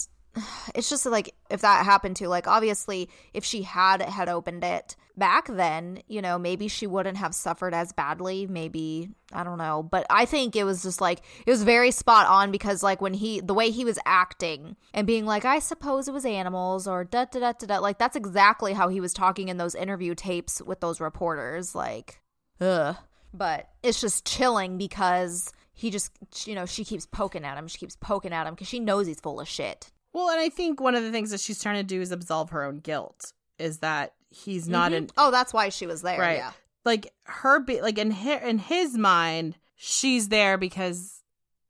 it's 0.76 0.90
just 0.90 1.06
like 1.06 1.34
if 1.50 1.62
that 1.62 1.86
happened 1.86 2.16
to 2.16 2.28
like 2.28 2.48
obviously 2.48 3.10
if 3.34 3.44
she 3.44 3.64
had 3.64 4.02
had 4.02 4.30
opened 4.30 4.64
it 4.64 4.96
back 5.18 5.48
then 5.48 6.02
you 6.08 6.22
know 6.22 6.40
maybe 6.40 6.68
she 6.68 6.88
wouldn't 6.88 7.18
have 7.18 7.36
suffered 7.36 7.74
as 7.74 7.92
badly 7.92 8.48
maybe 8.48 9.10
i 9.34 9.44
don't 9.44 9.58
know. 9.58 9.84
But 9.84 10.06
i 10.10 10.26
think 10.26 10.56
it 10.56 10.64
was 10.64 10.84
just 10.84 11.02
like 11.02 11.22
it 11.46 11.52
was 11.52 11.64
very 11.64 11.92
spot 11.92 12.28
on 12.28 12.52
because 12.52 12.82
like 12.82 13.02
when 13.02 13.14
he 13.14 13.42
the 13.42 13.54
way 13.54 13.72
he 13.72 13.84
was 13.84 14.00
acting 14.06 14.78
and 14.94 15.06
being 15.06 15.26
like 15.26 15.44
i 15.44 15.60
suppose 15.60 16.08
it 16.08 16.14
was 16.14 16.26
animals 16.26 16.88
or 16.88 17.04
da 17.04 17.26
da 17.26 17.40
da 17.40 17.52
da 17.52 17.68
da 17.68 17.80
like 17.80 17.98
that's 17.98 18.16
exactly 18.16 18.74
how 18.74 18.88
he 18.88 19.02
was 19.02 19.14
talking 19.14 19.50
in 19.50 19.58
those 19.58 19.76
interview 19.76 20.16
tapes 20.16 20.62
with 20.62 20.80
those 20.80 21.00
reporters 21.00 21.76
like 21.76 22.22
ugh. 22.60 22.96
But 23.34 23.70
it's 23.82 24.02
just 24.02 24.26
chilling 24.26 24.78
because 24.78 25.54
he 25.74 25.90
just 25.90 26.12
you 26.46 26.56
know 26.56 26.66
she 26.66 26.84
keeps 26.86 27.06
poking 27.06 27.44
at 27.44 27.58
him 27.58 27.68
she 27.68 27.78
keeps 27.78 27.96
poking 27.96 28.34
at 28.34 28.48
him 28.48 28.54
because 28.54 28.68
she 28.68 28.80
knows 28.80 29.08
he's 29.08 29.20
full 29.20 29.40
of 29.40 29.48
shit 29.48 29.92
Well, 30.14 30.30
and 30.30 30.40
I 30.40 30.50
think 30.50 30.80
one 30.82 30.96
of 30.96 31.04
the 31.04 31.12
things 31.12 31.32
that 31.32 31.40
she's 31.40 31.62
trying 31.62 31.78
to 31.78 31.84
do 31.84 32.02
is 32.02 32.12
absolve 32.12 32.50
her 32.52 32.64
own 32.64 32.80
guilt. 32.80 33.34
Is 33.58 33.80
that 33.80 34.14
he's 34.30 34.68
not 34.68 34.92
Mhm. 34.92 34.96
in 34.96 35.10
oh 35.18 35.30
that's 35.32 35.54
why 35.54 35.70
she 35.70 35.86
was 35.86 36.02
there 36.02 36.18
right? 36.20 36.38
yeah 36.38 36.52
Like 36.86 37.14
her, 37.24 37.60
be 37.60 37.82
like 37.82 37.98
in 37.98 38.12
her, 38.12 38.38
in 38.38 38.58
his 38.60 38.98
mind, 38.98 39.58
she's 39.76 40.30
there 40.30 40.58
because 40.58 41.22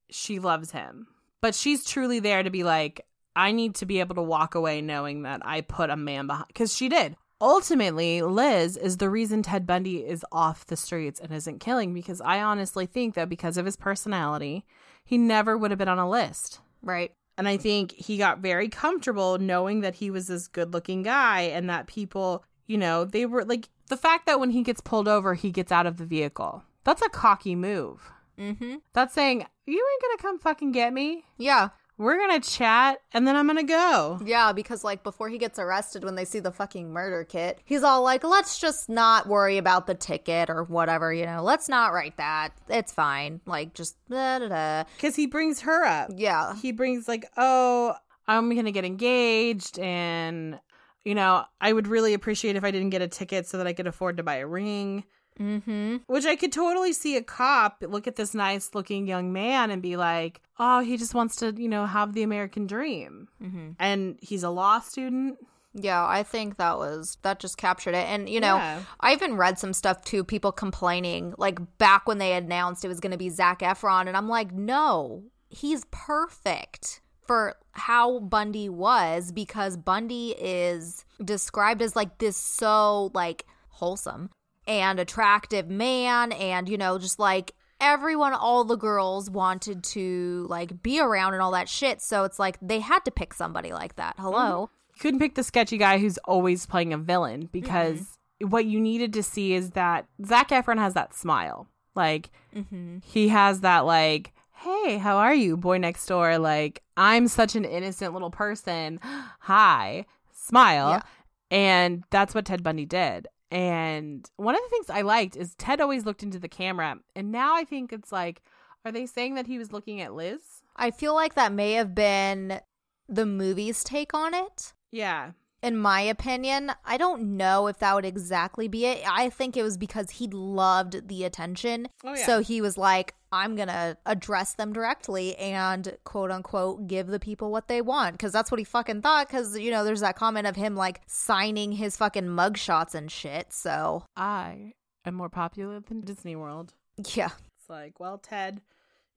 she 0.10 0.40
loves 0.40 0.72
him, 0.72 1.08
but 1.42 1.56
she's 1.56 1.84
truly 1.84 2.20
there 2.20 2.44
to 2.44 2.50
be 2.50 2.64
like, 2.64 3.06
I 3.36 3.52
need 3.52 3.76
to 3.76 3.86
be 3.86 4.00
able 4.00 4.16
to 4.16 4.22
walk 4.22 4.56
away 4.56 4.82
knowing 4.82 5.24
that 5.24 5.42
I 5.46 5.62
put 5.62 5.90
a 5.90 5.96
man 5.96 6.28
behind 6.28 6.48
because 6.48 6.76
she 6.76 6.88
did. 6.90 7.16
Ultimately, 7.40 8.22
Liz 8.22 8.78
is 8.78 8.98
the 8.98 9.10
reason 9.10 9.42
Ted 9.42 9.66
Bundy 9.66 10.06
is 10.06 10.24
off 10.32 10.66
the 10.68 10.78
streets 10.78 11.20
and 11.20 11.32
isn't 11.32 11.60
killing 11.60 11.94
because 11.94 12.22
I 12.22 12.40
honestly 12.42 12.86
think 12.86 13.16
that 13.16 13.30
because 13.30 13.58
of 13.58 13.66
his 13.66 13.76
personality, 13.76 14.64
he 15.04 15.18
never 15.18 15.58
would 15.58 15.72
have 15.72 15.78
been 15.80 15.88
on 15.90 15.98
a 16.00 16.10
list. 16.10 16.60
right 16.84 17.12
And 17.38 17.48
I 17.48 17.58
think 17.58 17.92
he 17.94 18.18
got 18.18 18.40
very 18.40 18.70
comfortable 18.70 19.40
knowing 19.40 19.82
that 19.82 19.96
he 19.96 20.12
was 20.12 20.28
this 20.28 20.48
good 20.48 20.74
looking 20.74 21.02
guy 21.04 21.42
and 21.42 21.70
that 21.70 21.88
people, 21.88 22.44
you 22.68 22.78
know, 22.78 23.06
they 23.06 23.26
were 23.26 23.46
like 23.46 23.70
the 23.88 23.98
fact 23.98 24.26
that 24.26 24.40
when 24.40 24.52
he 24.52 24.64
gets 24.64 24.82
pulled 24.82 25.08
over, 25.08 25.34
he 25.34 25.52
gets 25.52 25.72
out 25.72 25.86
of 25.86 25.98
the 25.98 26.06
vehicle. 26.06 26.64
That's 26.84 27.02
a 27.02 27.10
cocky 27.10 27.56
move. 27.56 28.12
mm-hmm 28.38 28.76
That's 28.94 29.14
saying, 29.14 29.46
you 29.66 29.88
ain't 29.94 30.02
gonna 30.02 30.22
come 30.22 30.40
fucking 30.40 30.72
get 30.72 30.94
me. 30.94 31.26
yeah 31.38 31.70
We're 32.02 32.18
gonna 32.18 32.40
chat 32.40 33.00
and 33.14 33.28
then 33.28 33.36
I'm 33.36 33.46
gonna 33.46 33.64
go. 33.64 34.20
Yeah, 34.26 34.54
because 34.54 34.84
like 34.84 35.04
before 35.04 35.30
he 35.30 35.38
gets 35.38 35.60
arrested 35.60 36.04
when 36.04 36.16
they 36.16 36.26
see 36.26 36.40
the 36.40 36.52
fucking 36.52 36.90
murder 36.92 37.24
kit, 37.24 37.60
he's 37.64 37.84
all 37.84 38.02
like, 38.02 38.24
let's 38.24 38.58
just 38.58 38.90
not 38.90 39.28
worry 39.28 39.60
about 39.60 39.86
the 39.86 39.94
ticket 39.94 40.50
or 40.50 40.64
whatever, 40.64 41.14
you 41.14 41.28
know, 41.28 41.44
let's 41.44 41.70
not 41.70 41.94
write 41.94 42.18
that. 42.18 42.54
It's 42.68 42.92
fine. 42.92 43.40
Like 43.46 43.76
just 43.76 43.98
da 44.10 44.40
da 44.40 44.48
da. 44.48 44.84
Because 44.96 45.16
he 45.16 45.28
brings 45.28 45.62
her 45.62 45.86
up. 45.86 46.10
Yeah. 46.16 46.56
He 46.56 46.72
brings, 46.72 47.08
like, 47.08 47.28
oh, 47.38 47.94
I'm 48.28 48.50
gonna 48.56 48.72
get 48.72 48.84
engaged 48.84 49.78
and, 49.78 50.60
you 51.06 51.14
know, 51.14 51.44
I 51.60 51.72
would 51.72 51.86
really 51.86 52.16
appreciate 52.16 52.56
if 52.56 52.64
I 52.64 52.72
didn't 52.72 52.90
get 52.90 53.04
a 53.04 53.08
ticket 53.08 53.46
so 53.46 53.60
that 53.60 53.68
I 53.68 53.74
could 53.74 53.86
afford 53.86 54.18
to 54.18 54.24
buy 54.24 54.38
a 54.38 54.48
ring. 54.48 55.04
Mm-hmm. 55.42 55.98
Which 56.08 56.26
I 56.26 56.36
could 56.36 56.52
totally 56.52 56.94
see 56.94 57.18
a 57.18 57.24
cop 57.24 57.84
look 57.88 58.08
at 58.08 58.16
this 58.16 58.34
nice 58.34 58.76
looking 58.76 59.08
young 59.08 59.34
man 59.34 59.72
and 59.72 59.82
be 59.82 59.98
like, 59.98 60.42
oh, 60.60 60.82
he 60.82 60.98
just 60.98 61.16
wants 61.16 61.36
to, 61.38 61.54
you 61.58 61.68
know, 61.68 61.86
have 61.86 62.14
the 62.14 62.24
American 62.24 62.68
dream. 62.68 63.28
Mm-hmm. 63.42 63.72
And 63.80 64.18
he's 64.22 64.44
a 64.44 64.50
law 64.50 64.80
student. 64.80 65.38
Yeah, 65.74 66.06
I 66.06 66.24
think 66.24 66.58
that 66.58 66.78
was 66.78 67.18
that 67.22 67.40
just 67.40 67.58
captured 67.58 67.96
it. 67.96 68.06
And 68.08 68.28
you 68.28 68.40
know, 68.40 68.58
Yeah. 68.58 68.84
I 69.00 69.14
even 69.14 69.38
read 69.38 69.58
some 69.58 69.74
stuff 69.74 70.04
too, 70.04 70.24
people 70.24 70.52
complaining, 70.52 71.34
like 71.38 71.60
back 71.78 72.08
when 72.08 72.18
they 72.18 72.34
announced 72.34 72.84
it 72.84 72.90
was 72.90 73.00
gonna 73.00 73.18
be 73.18 73.30
Zac 73.30 73.60
Efron, 73.60 74.08
and 74.08 74.18
I'm 74.18 74.28
like, 74.28 74.52
no, 74.52 75.24
he's 75.50 75.86
perfect 75.92 77.02
for 77.26 77.56
how 77.72 78.20
Bundy 78.20 78.68
was 78.68 79.32
because 79.32 79.78
Bundy 79.78 80.36
is 80.38 81.06
described 81.24 81.82
as 81.82 81.96
like 81.96 82.18
this 82.18 82.36
so 82.36 83.12
like 83.14 83.46
wholesome 83.70 84.30
and 84.68 85.00
attractive 85.00 85.70
man 85.70 86.32
and 86.34 86.70
you 86.70 86.78
know 86.78 86.98
just 86.98 87.20
like 87.20 87.54
everyone 87.80 88.34
all 88.34 88.64
the 88.64 88.76
girls 88.76 89.30
wanted 89.30 89.84
to 89.84 90.46
like 90.50 90.84
be 90.84 91.00
around 91.00 91.34
and 91.34 91.42
all 91.42 91.52
that 91.52 91.68
shit 91.68 92.02
so 92.02 92.24
it's 92.24 92.38
like 92.38 92.58
they 92.62 92.80
had 92.80 93.04
to 93.04 93.12
pick 93.12 93.34
somebody 93.34 93.74
like 93.74 93.96
that 93.96 94.16
hello 94.20 94.70
You 94.94 95.00
couldn't 95.00 95.20
pick 95.20 95.36
the 95.36 95.44
sketchy 95.44 95.78
guy 95.78 95.98
who's 95.98 96.18
always 96.20 96.66
playing 96.66 96.94
a 96.94 96.98
villain 96.98 97.50
because 97.52 98.18
what 98.44 98.66
you 98.66 98.80
needed 98.80 99.14
to 99.14 99.24
see 99.24 99.54
is 99.54 99.72
that 99.72 100.06
Zac 100.26 100.50
Efron 100.50 100.78
has 100.78 100.94
that 100.94 101.16
smile. 101.16 101.68
Like, 101.96 102.30
mm-hmm. 102.56 103.00
he 103.04 103.28
has 103.30 103.62
that, 103.62 103.86
like, 103.86 104.34
hey, 104.54 104.98
how 104.98 105.18
are 105.18 105.34
you, 105.34 105.58
boy 105.58 105.78
next 105.78 106.06
door? 106.06 106.38
Like, 106.38 106.82
I'm 106.98 107.28
such 107.28 107.56
an 107.56 107.66
innocent 107.66 108.14
little 108.14 108.32
person. 108.32 109.00
Hi, 109.42 110.06
smile. 110.32 110.90
Yeah. 110.90 111.02
And 111.50 112.04
that's 112.12 112.34
what 112.34 112.46
Ted 112.46 112.64
Bundy 112.64 112.86
did. 112.86 113.28
And 113.52 114.30
one 114.38 114.56
of 114.56 114.62
the 114.62 114.70
things 114.70 114.90
I 114.90 115.02
liked 115.02 115.36
is 115.36 115.56
Ted 115.56 115.82
always 115.82 116.06
looked 116.06 116.24
into 116.24 116.40
the 116.40 116.48
camera. 116.48 116.98
And 117.16 117.32
now 117.32 117.56
I 117.56 117.66
think 117.66 117.92
it's 117.92 118.12
like, 118.12 118.42
are 118.86 118.92
they 118.92 119.06
saying 119.06 119.36
that 119.36 119.48
he 119.48 119.58
was 119.58 119.74
looking 119.74 120.02
at 120.02 120.14
Liz? 120.14 120.42
I 120.76 120.90
feel 120.90 121.14
like 121.14 121.36
that 121.36 121.52
may 121.52 121.74
have 121.74 121.94
been 121.94 122.62
the 123.10 123.26
movie's 123.26 123.84
take 123.84 124.14
on 124.14 124.34
it. 124.34 124.74
Yeah. 124.90 125.32
In 125.62 125.78
my 125.78 126.02
opinion, 126.02 126.72
I 126.86 126.98
don't 126.98 127.38
know 127.38 127.68
if 127.68 127.78
that 127.80 127.94
would 127.94 128.06
exactly 128.06 128.68
be 128.68 128.86
it. 128.86 129.04
I 129.08 129.30
think 129.30 129.56
it 129.56 129.64
was 129.64 129.78
because 129.78 130.12
he 130.12 130.28
loved 130.28 131.08
the 131.08 131.24
attention. 131.24 131.90
Oh, 132.04 132.14
yeah. 132.14 132.26
So 132.26 132.40
he 132.40 132.62
was 132.62 132.78
like, 132.78 133.16
I'm 133.32 133.56
going 133.56 133.68
to 133.70 133.98
address 134.06 134.54
them 134.54 134.74
directly 134.74 135.36
and 135.38 135.98
quote 136.04 136.32
unquote 136.32 136.88
give 136.88 137.08
the 137.08 137.20
people 137.20 137.52
what 137.52 137.68
they 137.68 137.82
want. 137.82 138.20
Cause 138.20 138.32
that's 138.32 138.52
what 138.52 138.60
he 138.60 138.64
fucking 138.64 139.02
thought. 139.02 139.30
Cause, 139.30 139.58
you 139.58 139.72
know, 139.72 139.84
there's 139.84 140.02
that 140.02 140.16
comment 140.16 140.48
of 140.48 140.56
him 140.56 140.76
like 140.76 141.02
signing 141.08 141.72
his 141.72 141.98
fucking 141.98 142.26
mugshots 142.26 142.94
and 142.96 143.12
shit. 143.12 143.54
So 143.54 144.04
I 144.16 144.74
am 145.06 145.16
more 145.16 145.30
popular 145.30 145.80
than 145.80 146.02
Disney 146.02 146.36
World. 146.36 146.74
yeah. 147.14 147.30
It's 147.60 147.70
like, 147.70 148.00
well, 148.00 148.18
Ted, 148.18 148.62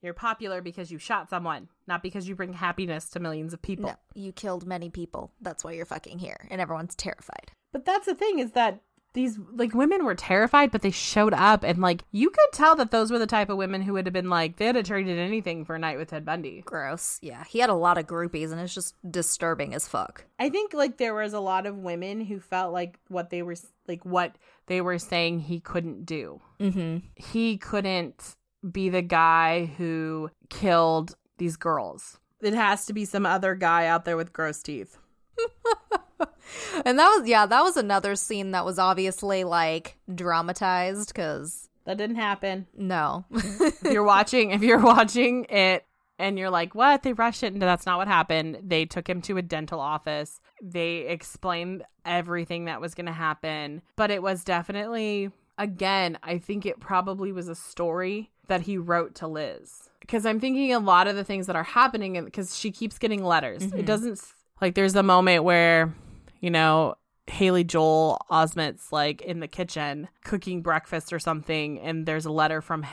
you're 0.03 0.15
popular 0.15 0.61
because 0.61 0.91
you 0.91 0.99
shot 0.99 1.31
someone, 1.31 1.69
not 1.87 2.03
because 2.03 2.29
you 2.29 2.35
bring 2.35 2.53
happiness 2.53 3.09
to 3.11 3.21
millions 3.21 3.55
of 3.55 3.63
people. 3.63 3.87
No, 3.87 3.97
you 4.15 4.33
killed 4.33 4.67
many 4.67 4.91
people. 4.91 5.33
That's 5.41 5.65
why 5.65 5.73
you're 5.73 5.87
fucking 5.87 6.19
here. 6.19 6.47
And 6.51 6.61
everyone's 6.61 6.95
terrified. 6.95 7.53
But 7.73 7.87
that's 7.87 8.07
the 8.07 8.15
thing 8.15 8.39
is 8.39 8.53
that 8.53 8.83
these 9.15 9.39
like 9.53 9.75
women 9.75 10.05
were 10.05 10.15
terrified, 10.15 10.71
but 10.71 10.83
they 10.83 10.91
showed 10.91 11.33
up 11.33 11.63
and 11.63 11.79
like 11.81 12.05
you 12.11 12.31
could 12.31 12.53
tell 12.53 12.75
that 12.77 12.91
those 12.91 13.11
were 13.11 13.19
the 13.19 13.27
type 13.27 13.49
of 13.49 13.57
women 13.57 13.81
who 13.83 13.95
would 13.95 14.07
have 14.07 14.13
been 14.13 14.29
like 14.29 14.57
they'd 14.57 14.75
have 14.75 14.85
traded 14.85 15.19
anything 15.19 15.65
for 15.65 15.77
a 15.77 15.79
night 15.79 15.97
with 15.97 16.11
Ted 16.11 16.25
Bundy. 16.25 16.63
Gross. 16.67 17.19
Yeah. 17.23 17.45
He 17.45 17.61
had 17.61 17.71
a 17.71 17.75
lot 17.75 17.97
of 17.97 18.07
groupies 18.07 18.51
and 18.51 18.61
it's 18.61 18.75
just 18.75 18.95
disturbing 19.09 19.73
as 19.73 19.89
fuck. 19.89 20.25
I 20.39 20.51
think 20.51 20.75
like 20.75 20.99
there 20.99 21.15
was 21.15 21.33
a 21.33 21.41
lot 21.41 21.67
of 21.67 21.79
women 21.79 22.25
who 22.25 22.41
felt 22.41 22.73
like 22.73 22.99
what 23.09 23.31
they 23.31 23.43
were 23.43 23.57
like 23.87 24.05
what 24.05 24.37
they 24.67 24.81
were 24.81 24.99
saying 24.99 25.41
he 25.41 25.61
couldn't 25.61 26.05
do. 26.05 26.41
Mm-hmm. 26.61 27.07
He 27.15 27.57
couldn't 27.57 28.37
be 28.71 28.89
the 28.89 29.03
guy 29.03 29.67
who 29.79 30.31
killed 30.51 31.17
these 31.39 31.57
girls. 31.57 32.19
It 32.41 32.55
has 32.55 32.85
to 32.87 32.93
be 32.93 33.05
some 33.05 33.27
other 33.27 33.55
guy 33.55 33.87
out 33.87 34.05
there 34.05 34.17
with 34.17 34.33
gross 34.33 34.63
teeth. 34.63 34.99
And 36.85 36.99
that 36.99 37.09
was, 37.09 37.29
yeah, 37.29 37.47
that 37.47 37.63
was 37.63 37.77
another 37.77 38.17
scene 38.17 38.51
that 38.53 38.65
was 38.65 38.79
obviously 38.79 39.45
like 39.45 39.97
dramatized 40.13 41.09
because 41.09 41.69
That 41.85 41.97
didn't 41.97 42.17
happen. 42.17 42.67
no. 42.77 43.25
if 43.31 43.83
you're 43.85 44.05
watching 44.05 44.51
if 44.51 44.63
you're 44.63 44.83
watching 44.83 45.45
it 45.47 45.85
and 46.19 46.39
you're 46.39 46.51
like 46.51 46.75
what? 46.75 47.03
They 47.03 47.13
rushed 47.13 47.43
it. 47.43 47.55
No 47.55 47.67
that's 47.67 47.87
not 47.87 47.99
what 47.99 48.09
happened. 48.09 48.59
They 48.63 48.85
took 48.85 49.09
him 49.09 49.23
to 49.23 49.37
a 49.37 49.43
dental 49.43 49.81
office. 49.81 50.41
They 50.63 51.07
explained 51.09 51.85
everything 52.05 52.67
that 52.67 52.81
was 52.81 52.95
going 52.95 53.07
to 53.07 53.13
happen. 53.13 53.83
But 53.97 54.11
it 54.11 54.23
was 54.23 54.45
definitely 54.45 55.31
again 55.57 56.19
i 56.25 56.37
think 56.37 56.67
it 56.67 56.81
probably 56.81 57.31
was 57.31 57.49
a 57.49 57.55
story 57.55 58.29
that 58.49 58.63
he 58.63 58.77
wrote 58.77 59.15
to 59.17 59.27
liz. 59.27 59.89
Because 60.01 60.27
i'm 60.27 60.41
thinking 60.41 60.73
a 60.73 60.79
lot 60.79 61.07
of 61.07 61.17
the 61.17 61.25
things 61.25 61.47
that 61.47 61.57
are 61.57 61.63
happening 61.63 62.23
because 62.25 62.57
she 62.57 62.71
keeps 62.71 62.99
getting 62.99 63.25
letters. 63.25 63.63
It 63.63 63.71
mm-hmm. 63.71 63.85
doesn't 63.85 64.21
like 64.65 64.75
there's 64.75 64.97
a 64.97 65.03
moment 65.03 65.45
where 65.45 65.95
you 66.41 66.51
know 66.51 66.95
Haley 67.27 67.65
Joel 67.65 68.25
Osment's 68.31 68.91
like 68.93 69.21
in 69.21 69.41
the 69.41 69.47
kitchen 69.47 70.09
cooking 70.25 70.63
breakfast 70.63 71.13
or 71.13 71.19
something, 71.19 71.79
and 71.81 72.07
there's 72.07 72.25
a 72.25 72.33
letter 72.33 72.63
from 72.63 72.87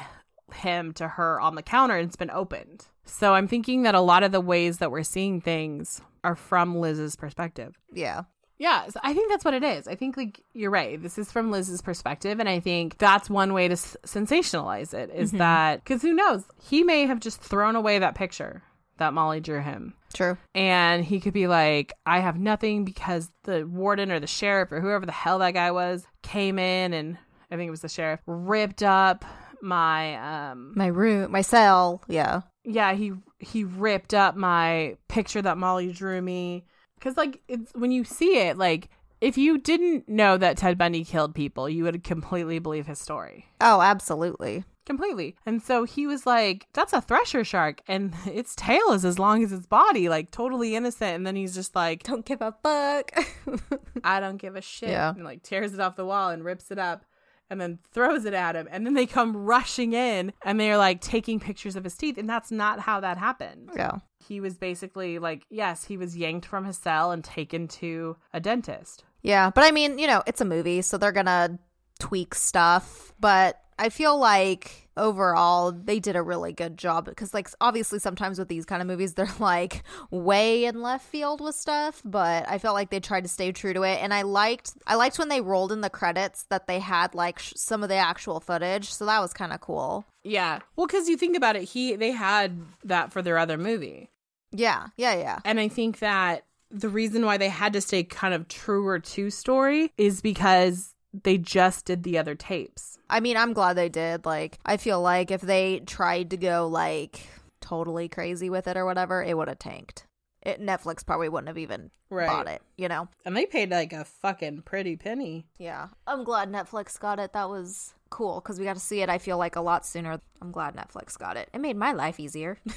him 0.53 0.91
to 0.93 1.07
her 1.07 1.39
on 1.39 1.55
the 1.55 1.63
counter 1.63 1.95
and 1.95 2.07
it's 2.07 2.17
been 2.17 2.29
opened. 2.29 2.87
So 3.05 3.35
I'm 3.35 3.47
thinking 3.47 3.83
that 3.83 3.95
a 3.95 4.01
lot 4.01 4.23
of 4.23 4.33
the 4.33 4.41
ways 4.41 4.79
that 4.79 4.91
we're 4.91 5.03
seeing 5.03 5.39
things 5.39 6.01
are 6.25 6.35
from 6.35 6.75
Liz's 6.75 7.15
perspective. 7.15 7.79
yeah. 7.91 8.23
Yeah, 8.57 8.87
so 8.89 8.99
I 9.01 9.15
think 9.15 9.31
that's 9.31 9.43
what 9.43 9.55
it 9.55 9.63
is. 9.63 9.87
I 9.87 9.95
think 9.95 10.17
like 10.17 10.39
you're 10.53 10.69
right. 10.69 11.01
This 11.01 11.17
is 11.17 11.31
from 11.31 11.49
Liz's 11.49 11.81
perspective, 11.81 12.39
and 12.39 12.47
I 12.47 12.59
think 12.59 12.99
that's 12.99 13.27
one 13.27 13.53
way 13.53 13.67
to 13.67 13.71
s- 13.71 13.97
sensationalize 14.05 14.93
it 14.93 15.09
is 15.09 15.29
mm-hmm. 15.29 15.39
that 15.39 15.83
because 15.83 16.03
who 16.03 16.13
knows, 16.13 16.43
he 16.61 16.83
may 16.83 17.07
have 17.07 17.19
just 17.19 17.41
thrown 17.41 17.75
away 17.75 17.97
that 17.97 18.13
picture 18.13 18.61
that 18.99 19.15
Molly 19.15 19.39
drew 19.39 19.61
him 19.61 19.95
True. 20.13 20.37
and 20.53 21.03
he 21.03 21.19
could 21.19 21.33
be 21.33 21.47
like, 21.47 21.93
I 22.05 22.19
have 22.19 22.37
nothing 22.39 22.85
because 22.85 23.29
the 23.43 23.65
warden 23.67 24.11
or 24.11 24.19
the 24.19 24.27
sheriff 24.27 24.71
or 24.71 24.81
whoever 24.81 25.05
the 25.05 25.11
hell 25.11 25.39
that 25.39 25.53
guy 25.53 25.71
was 25.71 26.05
came 26.23 26.59
in 26.59 26.93
and 26.93 27.17
I 27.51 27.55
think 27.57 27.67
it 27.67 27.71
was 27.71 27.81
the 27.81 27.89
sheriff 27.89 28.19
ripped 28.27 28.83
up 28.83 29.25
my 29.61 30.49
um 30.49 30.73
My 30.75 30.87
room, 30.87 31.31
my 31.31 31.41
cell. 31.41 32.01
Yeah. 32.07 32.41
yeah, 32.63 32.93
he 32.93 33.13
he 33.39 33.63
ripped 33.63 34.13
up 34.13 34.35
my 34.35 34.97
picture 35.07 35.41
that 35.41 35.57
Molly 35.57 35.91
drew 35.91 36.21
me 36.21 36.65
cuz 36.99 37.17
like 37.17 37.41
it's 37.47 37.71
when 37.73 37.91
you 37.91 38.03
see 38.03 38.37
it 38.39 38.57
like 38.57 38.89
if 39.19 39.37
you 39.37 39.59
didn't 39.59 40.09
know 40.09 40.35
that 40.37 40.57
Ted 40.57 40.79
Bundy 40.79 41.03
killed 41.03 41.35
people, 41.35 41.69
you 41.69 41.83
would 41.83 42.03
completely 42.03 42.57
believe 42.57 42.87
his 42.87 42.97
story. 42.97 43.45
Oh, 43.61 43.79
absolutely. 43.79 44.63
Completely. 44.85 45.35
And 45.45 45.61
so 45.61 45.83
he 45.83 46.07
was 46.07 46.25
like, 46.25 46.67
that's 46.73 46.93
a 46.93 47.01
thresher 47.01 47.43
shark 47.43 47.81
and 47.87 48.13
its 48.25 48.55
tail 48.55 48.91
is 48.91 49.05
as 49.05 49.19
long 49.19 49.43
as 49.43 49.51
its 49.51 49.67
body, 49.67 50.09
like 50.09 50.31
totally 50.31 50.75
innocent. 50.75 51.15
And 51.15 51.27
then 51.27 51.35
he's 51.35 51.53
just 51.53 51.75
like, 51.75 52.03
Don't 52.03 52.25
give 52.25 52.41
a 52.41 52.55
fuck. 52.63 53.11
I 54.03 54.19
don't 54.19 54.37
give 54.37 54.55
a 54.55 54.61
shit. 54.61 54.89
Yeah. 54.89 55.11
And 55.13 55.23
like 55.23 55.43
tears 55.43 55.73
it 55.73 55.79
off 55.79 55.95
the 55.95 56.05
wall 56.05 56.29
and 56.29 56.43
rips 56.43 56.71
it 56.71 56.79
up 56.79 57.05
and 57.49 57.59
then 57.59 57.79
throws 57.91 58.25
it 58.25 58.33
at 58.33 58.55
him. 58.55 58.67
And 58.71 58.85
then 58.85 58.93
they 58.93 59.05
come 59.05 59.35
rushing 59.35 59.93
in 59.93 60.31
and 60.43 60.59
they're 60.59 60.77
like 60.77 61.01
taking 61.01 61.39
pictures 61.39 61.75
of 61.75 61.83
his 61.83 61.95
teeth. 61.95 62.17
And 62.17 62.29
that's 62.29 62.49
not 62.49 62.79
how 62.79 62.99
that 63.01 63.17
happened. 63.17 63.69
yeah. 63.75 63.97
He 64.25 64.39
was 64.39 64.57
basically 64.57 65.19
like, 65.19 65.43
yes, 65.49 65.83
he 65.83 65.97
was 65.97 66.15
yanked 66.15 66.45
from 66.45 66.63
his 66.65 66.77
cell 66.77 67.11
and 67.11 67.23
taken 67.23 67.67
to 67.69 68.15
a 68.33 68.39
dentist. 68.39 69.03
Yeah, 69.23 69.49
but 69.53 69.63
I 69.63 69.71
mean, 69.71 69.99
you 69.99 70.07
know, 70.07 70.23
it's 70.25 70.41
a 70.41 70.45
movie, 70.45 70.81
so 70.81 70.97
they're 70.97 71.11
gonna 71.11 71.59
tweak 71.99 72.33
stuff. 72.35 73.13
But 73.19 73.59
I 73.81 73.89
feel 73.89 74.15
like 74.15 74.87
overall 74.95 75.71
they 75.71 75.99
did 75.99 76.15
a 76.15 76.21
really 76.21 76.53
good 76.53 76.77
job 76.77 77.05
because, 77.05 77.33
like, 77.33 77.49
obviously 77.59 77.97
sometimes 77.97 78.37
with 78.37 78.47
these 78.47 78.63
kind 78.63 78.79
of 78.79 78.87
movies, 78.87 79.13
they're 79.15 79.27
like 79.39 79.81
way 80.11 80.65
in 80.65 80.83
left 80.83 81.03
field 81.03 81.41
with 81.41 81.55
stuff. 81.55 81.99
But 82.05 82.47
I 82.47 82.59
felt 82.59 82.75
like 82.75 82.91
they 82.91 82.99
tried 82.99 83.23
to 83.23 83.27
stay 83.27 83.51
true 83.51 83.73
to 83.73 83.81
it, 83.81 83.97
and 83.99 84.13
I 84.13 84.21
liked 84.21 84.73
I 84.85 84.93
liked 84.95 85.17
when 85.17 85.29
they 85.29 85.41
rolled 85.41 85.71
in 85.71 85.81
the 85.81 85.89
credits 85.89 86.43
that 86.49 86.67
they 86.67 86.79
had 86.79 87.15
like 87.15 87.39
sh- 87.39 87.53
some 87.55 87.81
of 87.81 87.89
the 87.89 87.95
actual 87.95 88.39
footage, 88.39 88.93
so 88.93 89.07
that 89.07 89.19
was 89.19 89.33
kind 89.33 89.51
of 89.51 89.61
cool. 89.61 90.05
Yeah. 90.23 90.59
Well, 90.75 90.85
because 90.85 91.09
you 91.09 91.17
think 91.17 91.35
about 91.35 91.55
it, 91.55 91.63
he 91.63 91.95
they 91.95 92.11
had 92.11 92.61
that 92.83 93.11
for 93.11 93.23
their 93.23 93.39
other 93.39 93.57
movie. 93.57 94.11
Yeah, 94.51 94.87
yeah, 94.95 95.15
yeah. 95.15 95.39
And 95.43 95.59
I 95.59 95.69
think 95.69 95.99
that 95.99 96.45
the 96.69 96.89
reason 96.89 97.25
why 97.25 97.37
they 97.37 97.49
had 97.49 97.73
to 97.73 97.81
stay 97.81 98.03
kind 98.03 98.35
of 98.35 98.47
truer 98.47 98.99
to 98.99 99.31
story 99.31 99.91
is 99.97 100.21
because 100.21 100.93
they 101.13 101.37
just 101.37 101.85
did 101.85 102.03
the 102.03 102.17
other 102.17 102.35
tapes. 102.35 102.97
I 103.09 103.19
mean, 103.19 103.35
I'm 103.37 103.53
glad 103.53 103.73
they 103.73 103.89
did. 103.89 104.25
Like, 104.25 104.57
I 104.65 104.77
feel 104.77 105.01
like 105.01 105.31
if 105.31 105.41
they 105.41 105.79
tried 105.81 106.29
to 106.31 106.37
go 106.37 106.67
like 106.67 107.21
totally 107.59 108.07
crazy 108.09 108.49
with 108.49 108.67
it 108.67 108.77
or 108.77 108.85
whatever, 108.85 109.21
it 109.23 109.37
would 109.37 109.47
have 109.47 109.59
tanked. 109.59 110.05
It, 110.43 110.59
Netflix 110.59 111.05
probably 111.05 111.29
wouldn't 111.29 111.49
have 111.49 111.57
even 111.59 111.91
Right. 112.09 112.27
bought 112.27 112.47
it, 112.47 112.61
you 112.75 112.87
know? 112.87 113.07
And 113.25 113.37
they 113.37 113.45
paid 113.45 113.69
like 113.69 113.93
a 113.93 114.03
fucking 114.03 114.63
pretty 114.63 114.95
penny. 114.97 115.45
Yeah. 115.59 115.89
I'm 116.07 116.23
glad 116.23 116.51
Netflix 116.51 116.99
got 116.99 117.19
it. 117.19 117.33
That 117.33 117.47
was 117.49 117.93
cool 118.09 118.41
because 118.41 118.57
we 118.57 118.65
got 118.65 118.73
to 118.73 118.79
see 118.81 119.01
it, 119.01 119.07
I 119.09 119.17
feel 119.19 119.37
like, 119.37 119.55
a 119.55 119.61
lot 119.61 119.85
sooner. 119.85 120.19
I'm 120.41 120.51
glad 120.51 120.75
Netflix 120.75 121.17
got 121.17 121.37
it. 121.37 121.49
It 121.53 121.61
made 121.61 121.77
my 121.77 121.91
life 121.93 122.19
easier. 122.19 122.57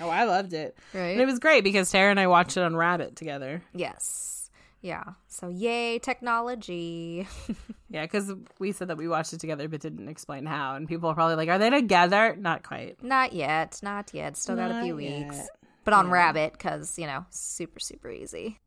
Oh, 0.00 0.08
I 0.08 0.24
loved 0.24 0.52
it. 0.52 0.76
right? 0.92 1.10
And 1.12 1.20
it 1.20 1.26
was 1.26 1.38
great 1.38 1.62
because 1.64 1.90
Tara 1.90 2.10
and 2.10 2.18
I 2.18 2.26
watched 2.26 2.56
it 2.56 2.62
on 2.62 2.74
Rabbit 2.76 3.14
together. 3.16 3.62
yes. 3.74 4.43
Yeah. 4.84 5.14
So, 5.28 5.48
yay, 5.48 5.98
technology. 5.98 7.26
Yeah, 7.90 8.02
because 8.02 8.32
we 8.58 8.72
said 8.72 8.88
that 8.88 8.96
we 8.96 9.06
watched 9.06 9.34
it 9.34 9.38
together 9.38 9.68
but 9.68 9.80
didn't 9.80 10.08
explain 10.08 10.46
how. 10.46 10.74
And 10.74 10.88
people 10.88 11.08
are 11.10 11.14
probably 11.14 11.36
like, 11.36 11.48
are 11.48 11.60
they 11.60 11.70
together? 11.70 12.34
Not 12.36 12.64
quite. 12.64 13.00
not 13.04 13.32
yet. 13.32 13.78
Not 13.84 14.12
yet. 14.12 14.36
Still 14.36 14.56
got 14.56 14.72
a 14.72 14.82
few 14.82 14.94
Not 14.94 14.96
weeks. 14.96 15.48
But 15.84 15.94
on 15.94 16.10
Rabbit 16.10 16.54
because, 16.54 16.98
you 16.98 17.06
know, 17.06 17.24
super, 17.30 17.78
super 17.78 18.10
easy. 18.10 18.58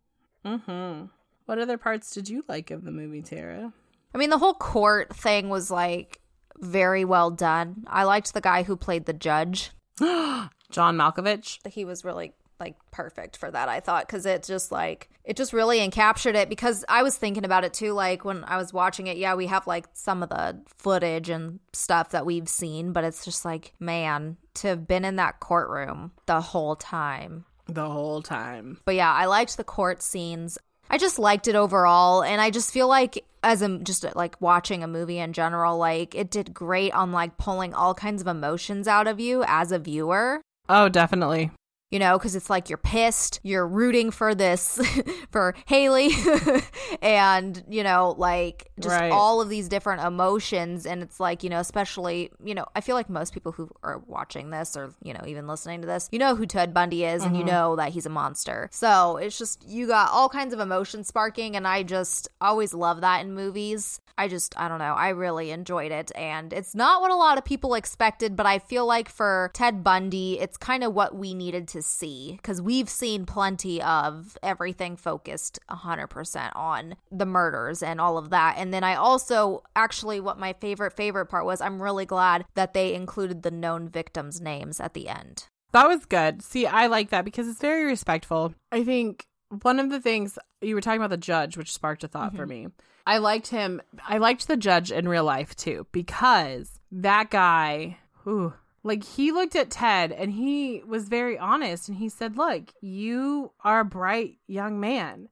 Mm-hmm. 0.45 1.08
What 1.45 1.60
other 1.60 1.77
parts 1.77 2.12
did 2.12 2.30
you 2.30 2.45
like 2.47 2.71
of 2.71 2.86
the 2.86 2.91
movie, 2.91 3.21
Tara? 3.21 3.73
I 4.15 4.17
mean, 4.17 4.30
the 4.30 4.38
whole 4.38 4.53
court 4.53 5.13
thing 5.13 5.49
was 5.49 5.69
like 5.69 6.21
very 6.58 7.03
well 7.03 7.30
done. 7.30 7.84
I 7.88 8.06
liked 8.06 8.34
the 8.34 8.39
guy 8.39 8.63
who 8.63 8.77
played 8.77 9.08
the 9.08 9.13
judge. 9.13 9.71
John 9.99 10.49
Malkovich. 10.95 11.60
He 11.69 11.84
was 11.84 12.06
really 12.06 12.32
like 12.60 12.76
perfect 12.91 13.38
for 13.38 13.52
that, 13.52 13.70
I 13.70 13.80
thought, 13.80 14.08
because 14.08 14.26
it 14.26 14.43
just 14.43 14.72
like 14.72 15.10
it 15.24 15.36
just 15.38 15.54
really 15.54 15.80
encaptured 15.80 16.36
it. 16.36 16.50
Because 16.50 16.84
I 16.89 17.04
was 17.04 17.17
thinking 17.17 17.46
about 17.46 17.63
it 17.63 17.74
too, 17.74 17.93
like 17.93 18.24
when 18.26 18.43
I 18.46 18.58
was 18.58 18.74
watching 18.74 19.08
it. 19.08 19.17
Yeah, 19.17 19.36
we 19.36 19.48
have 19.48 19.67
like 19.67 19.86
some 19.93 20.24
of 20.24 20.30
the 20.30 20.60
footage 20.78 21.30
and 21.30 21.60
stuff 21.74 22.12
that 22.12 22.26
we've 22.26 22.50
seen, 22.50 22.93
but 22.93 23.04
it's 23.04 23.24
just 23.26 23.46
like, 23.46 23.74
man, 23.80 24.38
to 24.56 24.67
have 24.70 24.88
been 24.88 25.06
in 25.06 25.17
that 25.17 25.39
courtroom 25.39 26.12
the 26.26 26.41
whole 26.41 26.76
time 26.76 27.46
The 27.67 27.89
whole 27.89 28.22
time. 28.22 28.80
but 28.86 28.96
yeah, 28.96 29.13
I 29.13 29.26
liked 29.26 29.58
the 29.58 29.63
court 29.63 30.02
scenes. 30.02 30.58
I 30.89 30.98
just 30.98 31.20
liked 31.20 31.50
it 31.50 31.56
overall, 31.56 32.24
and 32.24 32.39
I 32.39 32.50
just 32.50 32.72
feel 32.72 32.88
like 32.88 33.26
as 33.43 33.62
I'm 33.62 33.84
just 33.84 34.06
like 34.15 34.39
watching 34.41 34.84
a 34.84 34.88
movie 34.88 35.20
in 35.20 35.34
general, 35.34 35.78
like 35.78 36.15
it 36.15 36.32
did 36.32 36.54
great 36.54 36.93
on 36.93 37.12
like 37.12 37.38
pulling 37.38 37.74
all 37.74 37.93
kinds 37.93 38.22
of 38.22 38.28
emotions 38.28 38.88
out 38.88 39.06
of 39.06 39.20
you 39.20 39.43
as 39.48 39.72
a 39.74 39.80
viewer. 39.80 40.41
Oh, 40.70 40.88
definitely. 40.89 41.52
You 41.91 42.00
know, 42.00 42.17
because 42.17 42.36
it's 42.36 42.50
like 42.50 42.69
you're 42.69 42.78
pissed, 42.78 43.39
you're 43.43 43.67
rooting 43.67 44.12
for 44.12 44.36
this, 44.36 44.78
for 45.32 45.56
Haley, 45.67 46.10
and, 47.02 47.63
you 47.69 47.82
know, 47.84 48.13
like 48.17 48.66
just 48.80 48.96
Right. 48.96 49.12
all 49.12 49.42
of 49.42 49.50
these 49.50 49.68
different 49.68 50.04
emotions. 50.04 50.86
And 50.86 51.02
it's 51.02 51.20
like, 51.20 51.44
you 51.44 51.50
know, 51.50 51.60
especially, 51.60 52.32
you 52.44 52.56
know, 52.56 52.66
I 52.76 52.82
feel 52.82 52.96
like 52.96 53.10
most 53.10 53.34
people 53.34 53.52
who 53.52 53.70
are 53.84 54.00
watching 54.08 54.50
this 54.50 54.76
or, 54.78 54.94
you 55.02 55.13
know, 55.13 55.22
even 55.26 55.48
listening 55.48 55.82
to 55.82 55.88
this, 55.88 56.10
you 56.12 56.20
know 56.20 56.36
who 56.36 56.46
Ted 56.46 56.74
Bundy 56.74 57.04
is 57.04 57.24
and 57.24 57.36
you 57.36 57.44
mm-hmm. 57.44 57.52
know 57.52 57.76
that 57.76 57.92
he's 57.92 58.06
a 58.06 58.10
monster. 58.10 58.70
So 58.72 59.18
it's 59.18 59.38
just, 59.38 59.68
you 59.68 59.88
got 59.88 60.12
all 60.12 60.30
kinds 60.30 60.54
of 60.54 60.60
emotion 60.60 61.04
sparking. 61.04 61.56
And 61.56 61.68
I 61.68 61.84
just 61.84 62.30
always 62.42 62.74
love 62.74 63.02
that 63.02 63.24
in 63.24 63.34
movies. 63.34 64.00
I 64.20 64.28
just, 64.28 64.60
I 64.60 64.68
don't 64.68 64.80
know, 64.80 64.96
I 64.96 65.10
really 65.10 65.52
enjoyed 65.52 65.92
it. 65.92 66.12
And 66.16 66.52
it's 66.52 66.74
not 66.74 67.02
what 67.02 67.12
a 67.12 67.16
lot 67.16 67.38
of 67.38 67.46
people 67.46 67.76
expected, 67.76 68.36
but 68.36 68.48
I 68.48 68.58
feel 68.58 68.86
like 68.86 69.10
for 69.10 69.52
Ted 69.54 69.84
Bundy, 69.84 70.40
it's 70.40 70.58
kind 70.58 70.84
of 70.84 70.94
what 70.94 71.16
we 71.16 71.36
needed 71.36 71.68
to 71.70 71.84
see 71.84 72.34
because 72.38 72.60
we've 72.60 72.90
seen 72.90 73.28
plenty 73.28 73.82
of 73.82 74.38
everything 74.42 74.96
focused 74.96 75.60
100% 75.70 76.52
on 76.56 76.96
the 77.12 77.28
murders 77.28 77.84
and 77.84 78.02
all 78.02 78.18
of 78.18 78.32
that. 78.32 78.56
And 78.58 78.66
then 78.73 78.84
I 78.84 78.95
also, 78.95 79.63
actually, 79.75 80.19
what 80.19 80.39
my 80.39 80.53
favorite, 80.53 80.93
favorite 80.93 81.27
part 81.27 81.45
was, 81.45 81.62
I'm 81.62 81.82
really 81.82 82.06
glad 82.06 82.45
that 82.56 82.73
they 82.73 82.93
included 82.93 83.43
the 83.43 83.51
known 83.51 83.89
victims' 83.89 84.41
names 84.41 84.80
at 84.80 84.93
the 84.93 85.10
end. 85.10 85.47
That 85.73 85.88
was 85.88 86.06
good. 86.06 86.41
See, 86.41 86.65
I 86.65 86.88
like 86.88 87.10
that 87.10 87.25
because 87.25 87.47
it's 87.47 87.60
very 87.60 87.86
respectful. 87.86 88.53
I 88.71 88.84
think 88.84 89.25
one 89.63 89.80
of 89.80 89.89
the 89.89 90.01
things 90.01 90.38
you 90.62 90.75
were 90.75 90.82
talking 90.82 91.01
about 91.01 91.10
the 91.10 91.17
judge, 91.17 91.58
which 91.58 91.73
sparked 91.73 92.03
a 92.03 92.08
thought 92.08 92.36
for 92.36 92.45
mm-hmm. 92.45 92.65
me. 92.65 92.67
I 93.06 93.19
liked 93.19 93.47
him. 93.47 93.82
I 94.08 94.17
liked 94.17 94.47
the 94.47 94.58
judge 94.58 94.91
in 94.91 95.08
real 95.08 95.23
life 95.23 95.56
too 95.56 95.88
because 95.91 96.80
that 96.91 97.30
guy, 97.30 97.99
ooh, 98.27 98.53
like 98.84 99.03
he 99.03 99.32
looked 99.32 99.56
at 99.56 99.71
Ted 99.71 100.12
and 100.12 100.32
he 100.32 100.82
was 100.86 101.08
very 101.08 101.38
honest 101.38 101.88
and 101.88 101.97
he 101.97 102.10
said, 102.10 102.38
"Look, 102.38 102.73
you 102.82 103.53
are 103.63 103.82
a 103.82 103.86
bright 103.86 104.39
young 104.47 104.80
man. 104.80 105.30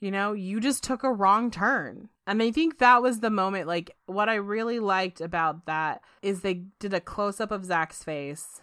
You 0.00 0.10
know, 0.10 0.32
you 0.32 0.60
just 0.60 0.84
took 0.84 1.02
a 1.02 1.12
wrong 1.12 1.50
turn." 1.50 2.08
And 2.26 2.42
I 2.42 2.50
think 2.50 2.78
that 2.78 3.02
was 3.02 3.20
the 3.20 3.30
moment 3.30 3.66
like 3.66 3.96
what 4.06 4.28
I 4.28 4.34
really 4.34 4.78
liked 4.78 5.20
about 5.20 5.66
that 5.66 6.02
is 6.22 6.40
they 6.40 6.64
did 6.78 6.94
a 6.94 7.00
close 7.00 7.40
up 7.40 7.50
of 7.50 7.64
Zac's 7.64 8.04
face 8.04 8.60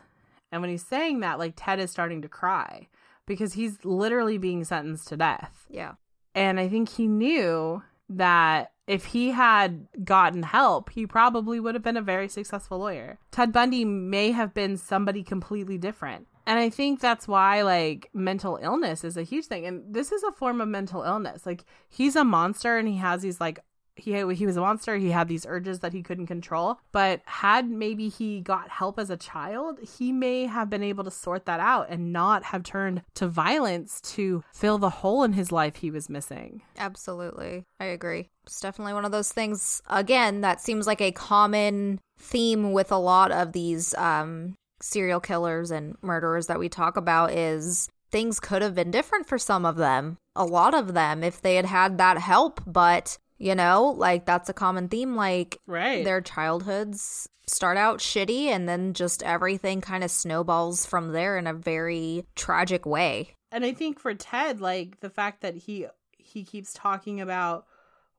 and 0.56 0.62
when 0.62 0.71
he's 0.71 0.86
saying 0.86 1.19
that, 1.19 1.38
like 1.38 1.54
Ted 1.58 1.80
is 1.80 1.91
starting 1.91 2.21
to 2.21 2.30
cry 2.30 2.88
because 3.26 3.54
he's 3.54 3.84
literally 3.84 4.38
being 4.38 4.63
sentenced 4.63 5.10
to 5.10 5.17
death. 5.17 5.65
Yeah. 5.69 5.95
And 6.34 6.62
I 6.62 6.69
think 6.69 6.88
he 6.88 7.08
knew 7.08 7.84
that 8.08 8.71
if 8.88 9.06
he 9.06 9.32
had 9.32 9.88
gotten 10.06 10.43
help, 10.43 10.91
he 10.91 11.06
probably 11.06 11.60
would 11.60 11.76
have 11.76 11.84
been 11.84 11.98
a 11.98 12.02
very 12.02 12.30
successful 12.30 12.78
lawyer. 12.78 13.19
Ted 13.32 13.52
Bundy 13.52 13.84
may 13.84 14.32
have 14.32 14.54
been 14.54 14.78
somebody 14.78 15.24
completely 15.24 15.78
different. 15.78 16.28
And 16.47 16.60
I 16.60 16.69
think 16.69 16.99
that's 16.99 17.27
why, 17.27 17.62
like, 17.63 18.10
mental 18.13 18.60
illness 18.62 19.03
is 19.03 19.17
a 19.17 19.23
huge 19.23 19.45
thing. 19.45 19.65
And 19.65 19.93
this 19.93 20.12
is 20.12 20.23
a 20.23 20.31
form 20.31 20.62
of 20.62 20.67
mental 20.67 21.03
illness. 21.03 21.45
Like, 21.45 21.65
he's 21.89 22.15
a 22.15 22.23
monster 22.23 22.77
and 22.77 22.88
he 22.88 22.97
has 22.97 23.21
these, 23.21 23.41
like, 23.41 23.60
he 23.95 24.12
he 24.34 24.45
was 24.45 24.58
a 24.58 24.62
monster. 24.62 24.97
He 24.97 25.12
had 25.12 25.27
these 25.27 25.45
urges 25.45 25.79
that 25.79 25.93
he 25.93 26.03
couldn't 26.03 26.27
control. 26.27 26.79
But 26.91 27.21
had 27.25 27.69
maybe 27.69 28.10
he 28.10 28.41
got 28.41 28.69
help 28.69 28.99
as 28.99 29.10
a 29.10 29.17
child, 29.17 29.79
he 29.79 30.12
may 30.12 30.45
have 30.45 30.69
been 30.69 30.84
able 30.84 31.03
to 31.05 31.12
sort 31.12 31.45
that 31.45 31.60
out 31.60 31.88
and 31.89 32.12
not 32.12 32.43
have 32.43 32.63
turned 32.63 33.03
to 33.15 33.27
violence 33.27 34.01
to 34.01 34.43
fill 34.53 34.77
the 34.77 34.89
hole 34.89 35.23
in 35.23 35.34
his 35.34 35.51
life 35.51 35.77
he 35.77 35.91
was 35.91 36.10
missing. 36.10 36.62
Absolutely. 36.77 37.63
I 37.79 37.86
agree. 37.86 38.29
It's 38.45 38.60
definitely 38.60 38.93
one 38.93 39.05
of 39.05 39.12
those 39.12 39.31
things, 39.31 39.81
again, 39.89 40.41
that 40.41 40.62
seems 40.62 40.86
like 40.88 41.01
a 41.01 41.12
common 41.12 41.99
theme 42.19 42.73
with 42.73 42.91
a 42.91 42.97
lot 42.97 43.31
of 43.31 43.53
these 43.53 43.93
um, 43.95 44.55
serial 44.82 45.20
killers 45.20 45.72
and 45.72 45.96
murderers 46.02 46.48
that 46.48 46.60
we 46.60 46.70
talk 46.70 46.98
about 46.98 47.32
is 47.32 47.90
things 48.12 48.40
could 48.40 48.62
have 48.62 48.76
been 48.76 48.92
different 48.92 49.28
for 49.28 49.38
some 49.38 49.66
of 49.66 49.76
them. 49.78 50.18
A 50.36 50.46
lot 50.46 50.74
of 50.74 50.94
them, 50.94 51.24
if 51.24 51.42
they 51.42 51.56
had 51.56 51.66
had 51.66 51.98
that 51.98 52.18
help. 52.18 52.62
But, 52.66 53.18
you 53.38 53.56
know, 53.56 53.94
like 53.98 54.26
that's 54.26 54.50
a 54.50 54.54
common 54.54 54.88
theme. 54.90 55.16
Like 55.16 55.58
Right. 55.66 56.04
their 56.04 56.22
childhoods 56.22 57.28
start 57.48 57.78
out 57.78 58.00
shitty 58.00 58.46
and 58.48 58.68
then 58.68 58.94
just 58.94 59.22
everything 59.24 59.80
kind 59.82 60.04
of 60.04 60.12
snowballs 60.12 60.86
from 60.86 61.12
there 61.12 61.38
in 61.38 61.46
a 61.48 61.54
very 61.54 62.26
tragic 62.36 62.86
way. 62.86 63.32
and 63.52 63.64
I 63.64 63.72
think 63.74 64.00
for 64.00 64.14
Ted, 64.14 64.60
like 64.60 65.00
the 65.00 65.10
fact 65.10 65.42
that 65.42 65.56
he 65.56 65.86
he 66.18 66.44
keeps 66.44 66.74
talking 66.74 67.22
about 67.22 67.66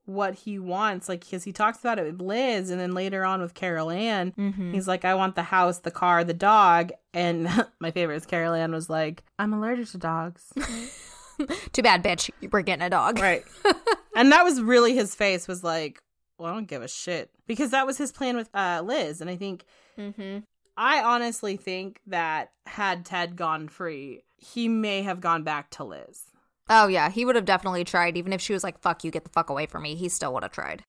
what 0.06 0.34
he 0.34 0.58
wants. 0.58 1.08
Like, 1.08 1.20
because 1.20 1.44
he 1.44 1.52
talks 1.52 1.78
about 1.80 1.98
it 1.98 2.04
with 2.04 2.20
Liz 2.20 2.70
and 2.70 2.80
then 2.80 2.94
later 2.94 3.24
on 3.24 3.40
with 3.40 3.54
Carol 3.54 3.90
Ann. 3.90 4.32
Mm-hmm. 4.38 4.72
He's 4.72 4.88
like, 4.88 5.04
I 5.04 5.14
want 5.14 5.34
the 5.34 5.42
house, 5.42 5.80
the 5.80 5.90
car, 5.90 6.24
the 6.24 6.32
dog. 6.34 6.92
And 7.12 7.48
my 7.80 7.90
favorite 7.90 8.16
is 8.16 8.26
Carol 8.26 8.54
Ann 8.54 8.72
was 8.72 8.88
like, 8.88 9.22
I'm 9.38 9.52
allergic 9.52 9.88
to 9.90 9.98
dogs. 9.98 10.52
Too 11.72 11.82
bad, 11.82 12.02
bitch. 12.02 12.30
We're 12.50 12.62
getting 12.62 12.84
a 12.86 12.90
dog. 12.90 13.18
right. 13.18 13.44
and 14.16 14.32
that 14.32 14.42
was 14.44 14.62
really 14.62 14.94
his 14.94 15.14
face 15.14 15.46
was 15.46 15.62
like, 15.62 16.00
well, 16.38 16.50
I 16.50 16.54
don't 16.54 16.68
give 16.68 16.82
a 16.82 16.88
shit. 16.88 17.30
Because 17.46 17.70
that 17.70 17.86
was 17.86 17.98
his 17.98 18.12
plan 18.12 18.36
with 18.36 18.48
uh, 18.54 18.82
Liz. 18.84 19.20
And 19.20 19.28
I 19.30 19.36
think, 19.36 19.64
Mm-hmm. 19.98 20.40
I 20.76 21.00
honestly 21.02 21.56
think 21.56 22.00
that 22.06 22.50
had 22.66 23.06
Ted 23.06 23.34
gone 23.34 23.66
free, 23.68 24.24
he 24.36 24.68
may 24.68 25.00
have 25.02 25.22
gone 25.22 25.42
back 25.42 25.70
to 25.70 25.84
Liz. 25.84 26.24
Oh 26.68 26.88
yeah, 26.88 27.10
he 27.10 27.24
would 27.24 27.36
have 27.36 27.44
definitely 27.44 27.84
tried. 27.84 28.16
Even 28.16 28.32
if 28.32 28.40
she 28.40 28.52
was 28.52 28.64
like, 28.64 28.80
"Fuck 28.80 29.04
you, 29.04 29.10
get 29.10 29.24
the 29.24 29.30
fuck 29.30 29.50
away 29.50 29.66
from 29.66 29.82
me," 29.82 29.94
he 29.94 30.08
still 30.08 30.32
would 30.34 30.42
have 30.42 30.52
tried. 30.52 30.82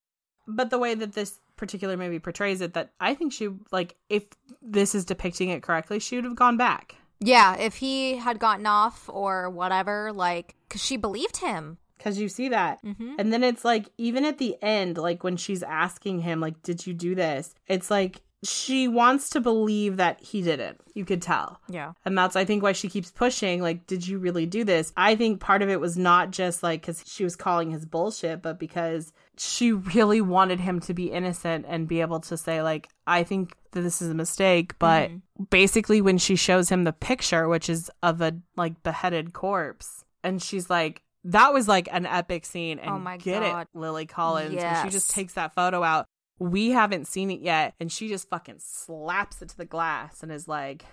But 0.47 0.69
the 0.69 0.79
way 0.79 0.95
that 0.95 1.13
this 1.13 1.39
particular 1.57 1.97
movie 1.97 2.19
portrays 2.19 2.61
it, 2.61 2.73
that 2.73 2.91
I 2.99 3.13
think 3.15 3.33
she, 3.33 3.49
like, 3.71 3.95
if 4.09 4.23
this 4.61 4.95
is 4.95 5.03
depicting 5.03 5.49
it 5.49 5.61
correctly, 5.61 5.99
she 5.99 6.15
would 6.15 6.23
have 6.25 6.35
gone 6.35 6.55
back. 6.55 6.95
Yeah, 7.19 7.57
if 7.57 7.75
he 7.75 8.17
had 8.17 8.39
gotten 8.39 8.65
off 8.65 9.09
or 9.11 9.49
whatever, 9.49 10.13
like, 10.13 10.55
because 10.67 10.83
she 10.83 10.97
believed 10.97 11.37
him. 11.37 11.79
Because 11.97 12.19
you 12.19 12.29
see 12.29 12.49
that. 12.49 12.83
Mm-hmm. 12.83 13.15
And 13.17 13.33
then 13.33 13.43
it's 13.43 13.65
like, 13.65 13.89
even 13.97 14.23
at 14.23 14.37
the 14.37 14.55
end, 14.61 14.97
like 14.97 15.23
when 15.23 15.35
she's 15.35 15.63
asking 15.63 16.19
him, 16.19 16.39
like, 16.39 16.61
did 16.61 16.85
you 16.85 16.93
do 16.93 17.15
this? 17.15 17.55
It's 17.65 17.89
like 17.89 18.21
she 18.43 18.87
wants 18.87 19.29
to 19.31 19.41
believe 19.41 19.97
that 19.97 20.21
he 20.21 20.41
didn't. 20.41 20.79
You 20.93 21.05
could 21.05 21.21
tell. 21.21 21.59
Yeah. 21.69 21.93
And 22.05 22.17
that's, 22.17 22.35
I 22.35 22.45
think, 22.45 22.61
why 22.61 22.71
she 22.71 22.89
keeps 22.89 23.11
pushing, 23.11 23.61
like, 23.61 23.87
did 23.87 24.07
you 24.07 24.19
really 24.19 24.45
do 24.45 24.63
this? 24.63 24.93
I 24.95 25.15
think 25.15 25.39
part 25.39 25.61
of 25.61 25.69
it 25.69 25.79
was 25.79 25.97
not 25.97 26.31
just 26.31 26.61
like 26.61 26.81
because 26.81 27.03
she 27.07 27.23
was 27.23 27.35
calling 27.35 27.71
his 27.71 27.85
bullshit, 27.85 28.41
but 28.41 28.59
because 28.59 29.11
she 29.37 29.71
really 29.71 30.21
wanted 30.21 30.59
him 30.59 30.79
to 30.81 30.93
be 30.93 31.11
innocent 31.11 31.65
and 31.67 31.87
be 31.87 32.01
able 32.01 32.19
to 32.21 32.37
say, 32.37 32.61
like, 32.61 32.89
I 33.07 33.23
think 33.23 33.55
that 33.71 33.81
this 33.81 34.01
is 34.01 34.09
a 34.09 34.15
mistake. 34.15 34.77
But 34.77 35.09
mm-hmm. 35.09 35.43
basically, 35.49 36.01
when 36.01 36.17
she 36.17 36.35
shows 36.35 36.69
him 36.69 36.83
the 36.83 36.93
picture, 36.93 37.47
which 37.47 37.69
is 37.69 37.89
of 38.03 38.21
a 38.21 38.37
like 38.55 38.83
beheaded 38.83 39.33
corpse, 39.33 40.03
and 40.23 40.41
she's 40.41 40.69
like, 40.69 41.01
that 41.23 41.53
was 41.53 41.67
like 41.67 41.89
an 41.91 42.05
epic 42.05 42.45
scene. 42.45 42.79
And 42.79 42.89
Oh 42.89 42.99
my 42.99 43.17
get 43.17 43.41
God. 43.41 43.61
it, 43.61 43.67
Lily 43.77 44.05
Collins, 44.05 44.55
when 44.55 44.85
she 44.85 44.89
just 44.89 45.11
takes 45.11 45.33
that 45.33 45.55
photo 45.55 45.83
out. 45.83 46.05
We 46.39 46.71
haven't 46.71 47.07
seen 47.07 47.31
it 47.31 47.41
yet. 47.41 47.73
And 47.79 47.91
she 47.91 48.07
just 48.07 48.29
fucking 48.29 48.59
slaps 48.59 49.41
it 49.41 49.49
to 49.49 49.57
the 49.57 49.65
glass 49.65 50.21
and 50.23 50.31
is 50.31 50.47
like, 50.47 50.85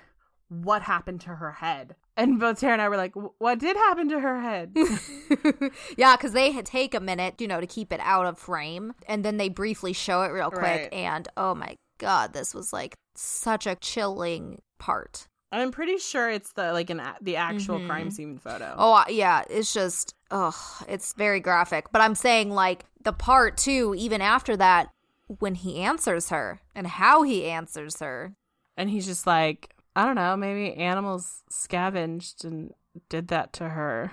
what 0.48 0.82
happened 0.82 1.20
to 1.22 1.30
her 1.36 1.52
head? 1.52 1.96
And 2.16 2.38
both 2.38 2.60
Tara 2.60 2.74
and 2.74 2.82
I 2.82 2.88
were 2.88 2.96
like, 2.96 3.14
what 3.38 3.58
did 3.58 3.76
happen 3.76 4.08
to 4.10 4.20
her 4.20 4.40
head? 4.40 4.74
yeah, 5.96 6.16
because 6.16 6.32
they 6.32 6.52
had 6.52 6.66
take 6.66 6.94
a 6.94 7.00
minute, 7.00 7.40
you 7.40 7.48
know, 7.48 7.60
to 7.60 7.66
keep 7.66 7.92
it 7.92 8.00
out 8.02 8.26
of 8.26 8.38
frame, 8.38 8.94
and 9.08 9.24
then 9.24 9.36
they 9.36 9.48
briefly 9.48 9.92
show 9.92 10.22
it 10.22 10.28
real 10.28 10.50
quick, 10.50 10.62
Right. 10.62 10.92
and 10.92 11.26
oh 11.36 11.54
my 11.54 11.76
god, 11.98 12.32
this 12.32 12.54
was 12.54 12.72
like 12.72 12.94
such 13.16 13.66
a 13.66 13.74
chilling 13.74 14.60
part. 14.78 15.26
I'm 15.50 15.70
pretty 15.70 15.98
sure 15.98 16.30
it's 16.30 16.52
the 16.52 16.72
like 16.72 16.90
an 16.90 17.00
the 17.20 17.36
actual 17.36 17.78
Mhm. 17.78 17.86
crime 17.86 18.10
scene 18.10 18.38
photo. 18.38 18.74
Oh 18.76 18.92
uh, 18.94 19.04
yeah, 19.08 19.42
it's 19.50 19.72
just 19.72 20.14
oh, 20.30 20.56
it's 20.88 21.12
very 21.14 21.40
graphic. 21.40 21.90
But 21.92 22.00
I'm 22.02 22.14
saying 22.14 22.50
like 22.50 22.84
the 23.02 23.12
part 23.12 23.56
too, 23.56 23.94
even 23.96 24.20
after 24.20 24.56
that, 24.56 24.88
when 25.26 25.54
he 25.54 25.80
answers 25.80 26.28
her 26.30 26.60
and 26.74 26.86
how 26.86 27.22
he 27.22 27.44
answers 27.46 28.00
her. 28.00 28.34
And 28.76 28.90
he's 28.90 29.06
just 29.06 29.26
like, 29.26 29.74
I 29.96 30.04
don't 30.04 30.16
know, 30.16 30.36
maybe 30.36 30.74
animals 30.74 31.42
scavenged 31.50 32.44
and 32.44 32.72
did 33.08 33.28
that 33.28 33.52
to 33.54 33.68
her. 33.70 34.12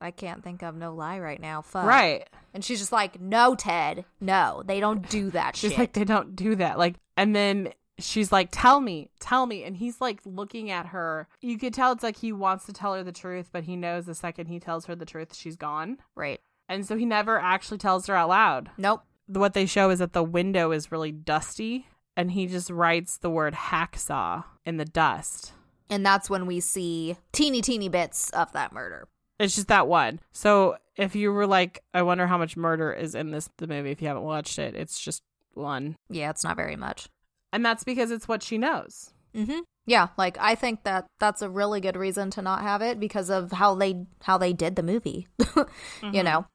I 0.00 0.10
can't 0.10 0.44
think 0.44 0.62
of 0.62 0.74
no 0.76 0.94
lie 0.94 1.18
right 1.20 1.40
now. 1.40 1.62
Fuck. 1.62 1.86
Right. 1.86 2.28
And 2.52 2.64
she's 2.64 2.80
just 2.80 2.92
like, 2.92 3.20
no, 3.20 3.54
Ted, 3.54 4.04
no, 4.20 4.62
they 4.66 4.78
don't 4.80 5.08
do 5.08 5.30
that 5.32 5.56
She's 5.56 5.70
shit. 5.70 5.78
like, 5.78 5.92
they 5.94 6.04
don't 6.04 6.36
do 6.36 6.54
that. 6.56 6.78
Like, 6.78 6.96
and 7.16 7.34
then 7.34 7.72
she's 7.98 8.30
like, 8.30 8.48
tell 8.52 8.80
me, 8.80 9.08
tell 9.20 9.46
me. 9.46 9.64
And 9.64 9.74
he's 9.76 10.00
like 10.00 10.20
looking 10.26 10.70
at 10.70 10.86
her. 10.86 11.28
You 11.40 11.56
could 11.58 11.72
tell 11.72 11.92
it's 11.92 12.02
like 12.02 12.18
he 12.18 12.30
wants 12.32 12.66
to 12.66 12.72
tell 12.74 12.92
her 12.94 13.02
the 13.02 13.12
truth, 13.12 13.48
but 13.52 13.64
he 13.64 13.74
knows 13.74 14.04
the 14.04 14.14
second 14.14 14.46
he 14.48 14.60
tells 14.60 14.84
her 14.84 14.94
the 14.94 15.06
truth, 15.06 15.34
she's 15.34 15.56
gone. 15.56 15.98
right. 16.14 16.40
And 16.68 16.84
so 16.84 16.96
he 16.96 17.06
never 17.06 17.38
actually 17.38 17.78
tells 17.78 18.08
her 18.08 18.16
out 18.16 18.28
loud. 18.28 18.70
Nope. 18.76 19.02
What 19.26 19.54
they 19.54 19.66
show 19.66 19.90
is 19.90 19.98
that 19.98 20.12
the 20.12 20.22
window 20.22 20.70
is 20.70 20.92
really 20.92 21.12
dusty, 21.12 21.88
and 22.16 22.30
he 22.30 22.46
just 22.46 22.70
writes 22.70 23.18
the 23.18 23.30
word 23.30 23.54
hacksaw 23.54 24.44
in 24.64 24.76
the 24.76 24.84
dust. 24.84 25.52
And 25.88 26.04
that's 26.04 26.28
when 26.30 26.46
we 26.46 26.60
see 26.60 27.16
teeny, 27.32 27.60
teeny 27.60 27.88
bits 27.88 28.30
of 28.30 28.52
that 28.52 28.72
murder. 28.72 29.08
It's 29.38 29.54
just 29.54 29.68
that 29.68 29.86
one. 29.86 30.20
So 30.32 30.76
if 30.96 31.14
you 31.14 31.32
were 31.32 31.46
like, 31.46 31.82
I 31.92 32.02
wonder 32.02 32.26
how 32.26 32.38
much 32.38 32.56
murder 32.56 32.92
is 32.92 33.14
in 33.14 33.30
this 33.30 33.50
the 33.58 33.66
movie 33.66 33.90
if 33.90 34.00
you 34.00 34.08
haven't 34.08 34.22
watched 34.22 34.58
it, 34.58 34.74
it's 34.74 34.98
just 34.98 35.22
one. 35.54 35.96
Yeah, 36.08 36.30
it's 36.30 36.44
not 36.44 36.56
very 36.56 36.76
much. 36.76 37.08
And 37.52 37.64
that's 37.64 37.84
because 37.84 38.10
it's 38.10 38.28
what 38.28 38.42
she 38.42 38.58
knows. 38.58 39.12
Mm-hmm. 39.34 39.60
Yeah, 39.86 40.08
like 40.16 40.36
I 40.40 40.54
think 40.54 40.82
that 40.84 41.06
that's 41.20 41.42
a 41.42 41.50
really 41.50 41.80
good 41.80 41.96
reason 41.96 42.30
to 42.32 42.42
not 42.42 42.62
have 42.62 42.82
it 42.82 42.98
because 42.98 43.30
of 43.30 43.52
how 43.52 43.74
they 43.74 44.06
how 44.22 44.38
they 44.38 44.52
did 44.52 44.76
the 44.76 44.82
movie. 44.82 45.28
You 46.12 46.22
know. 46.22 46.46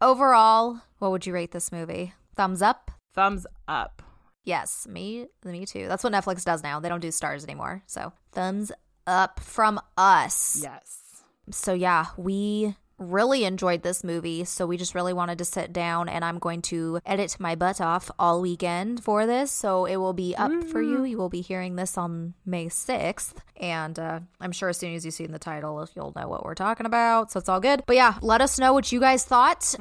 Overall, 0.00 0.82
what 0.98 1.10
would 1.10 1.26
you 1.26 1.32
rate 1.32 1.52
this 1.52 1.72
movie? 1.72 2.12
Thumbs 2.34 2.60
up? 2.60 2.90
Thumbs 3.14 3.46
up. 3.66 4.02
Yes, 4.44 4.86
me 4.86 5.26
me 5.44 5.64
too. 5.64 5.88
That's 5.88 6.04
what 6.04 6.12
Netflix 6.12 6.44
does 6.44 6.62
now. 6.62 6.80
They 6.80 6.90
don't 6.90 7.00
do 7.00 7.10
stars 7.10 7.44
anymore. 7.44 7.82
So, 7.86 8.12
thumbs 8.32 8.70
up 9.06 9.40
from 9.40 9.80
us. 9.96 10.60
Yes. 10.62 11.22
So 11.50 11.72
yeah, 11.72 12.06
we 12.18 12.76
really 12.98 13.44
enjoyed 13.44 13.82
this 13.82 14.02
movie. 14.02 14.44
So 14.44 14.66
we 14.66 14.76
just 14.76 14.94
really 14.94 15.12
wanted 15.12 15.38
to 15.38 15.44
sit 15.44 15.72
down 15.72 16.08
and 16.08 16.24
I'm 16.24 16.38
going 16.38 16.62
to 16.62 17.00
edit 17.04 17.36
my 17.38 17.54
butt 17.54 17.80
off 17.80 18.10
all 18.18 18.40
weekend 18.40 19.02
for 19.04 19.26
this. 19.26 19.50
So 19.50 19.84
it 19.84 19.96
will 19.96 20.12
be 20.12 20.34
up 20.36 20.52
for 20.64 20.80
you. 20.80 21.04
You 21.04 21.18
will 21.18 21.28
be 21.28 21.40
hearing 21.40 21.76
this 21.76 21.98
on 21.98 22.34
May 22.44 22.66
6th. 22.66 23.34
And 23.58 23.98
uh, 23.98 24.20
I'm 24.40 24.52
sure 24.52 24.68
as 24.68 24.76
soon 24.76 24.94
as 24.94 25.04
you 25.04 25.10
see 25.10 25.26
the 25.26 25.38
title, 25.38 25.88
you'll 25.94 26.12
know 26.16 26.28
what 26.28 26.44
we're 26.44 26.54
talking 26.54 26.86
about. 26.86 27.30
So 27.32 27.40
it's 27.40 27.48
all 27.48 27.60
good. 27.60 27.82
But 27.86 27.96
yeah, 27.96 28.16
let 28.20 28.40
us 28.40 28.58
know 28.58 28.72
what 28.72 28.92
you 28.92 29.00
guys 29.00 29.24
thought 29.24 29.74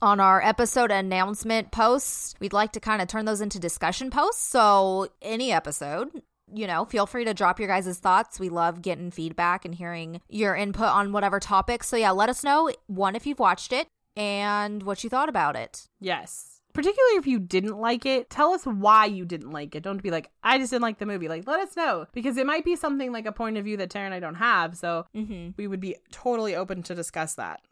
on 0.00 0.20
our 0.20 0.42
episode 0.42 0.90
announcement 0.90 1.70
posts. 1.70 2.34
We'd 2.40 2.52
like 2.52 2.72
to 2.72 2.80
kind 2.80 3.02
of 3.02 3.08
turn 3.08 3.24
those 3.24 3.40
into 3.40 3.58
discussion 3.58 4.10
posts. 4.10 4.42
So 4.42 5.08
any 5.20 5.52
episode, 5.52 6.22
you 6.54 6.66
know, 6.66 6.84
feel 6.84 7.06
free 7.06 7.24
to 7.24 7.34
drop 7.34 7.58
your 7.58 7.68
guys' 7.68 7.98
thoughts. 7.98 8.38
We 8.40 8.48
love 8.48 8.82
getting 8.82 9.10
feedback 9.10 9.64
and 9.64 9.74
hearing 9.74 10.20
your 10.28 10.54
input 10.56 10.86
on 10.88 11.12
whatever 11.12 11.38
topic. 11.40 11.82
So, 11.84 11.96
yeah, 11.96 12.10
let 12.10 12.28
us 12.28 12.42
know 12.44 12.70
one 12.86 13.14
if 13.16 13.26
you've 13.26 13.38
watched 13.38 13.72
it 13.72 13.88
and 14.16 14.82
what 14.82 15.04
you 15.04 15.10
thought 15.10 15.28
about 15.28 15.56
it. 15.56 15.88
Yes. 16.00 16.54
Particularly 16.74 17.16
if 17.16 17.26
you 17.26 17.40
didn't 17.40 17.78
like 17.78 18.06
it, 18.06 18.30
tell 18.30 18.52
us 18.52 18.64
why 18.64 19.06
you 19.06 19.24
didn't 19.24 19.50
like 19.50 19.74
it. 19.74 19.82
Don't 19.82 20.02
be 20.02 20.10
like, 20.12 20.30
I 20.44 20.58
just 20.58 20.70
didn't 20.70 20.82
like 20.82 20.98
the 20.98 21.06
movie. 21.06 21.26
Like, 21.28 21.46
let 21.46 21.58
us 21.60 21.74
know 21.76 22.06
because 22.12 22.36
it 22.36 22.46
might 22.46 22.64
be 22.64 22.76
something 22.76 23.10
like 23.10 23.26
a 23.26 23.32
point 23.32 23.56
of 23.56 23.64
view 23.64 23.76
that 23.78 23.90
Tara 23.90 24.04
and 24.06 24.14
I 24.14 24.20
don't 24.20 24.36
have. 24.36 24.76
So 24.76 25.06
Mm-hmm. 25.16 25.50
we 25.56 25.66
would 25.66 25.80
be 25.80 25.96
totally 26.12 26.54
open 26.54 26.82
to 26.84 26.94
discuss 26.94 27.34
that. 27.34 27.62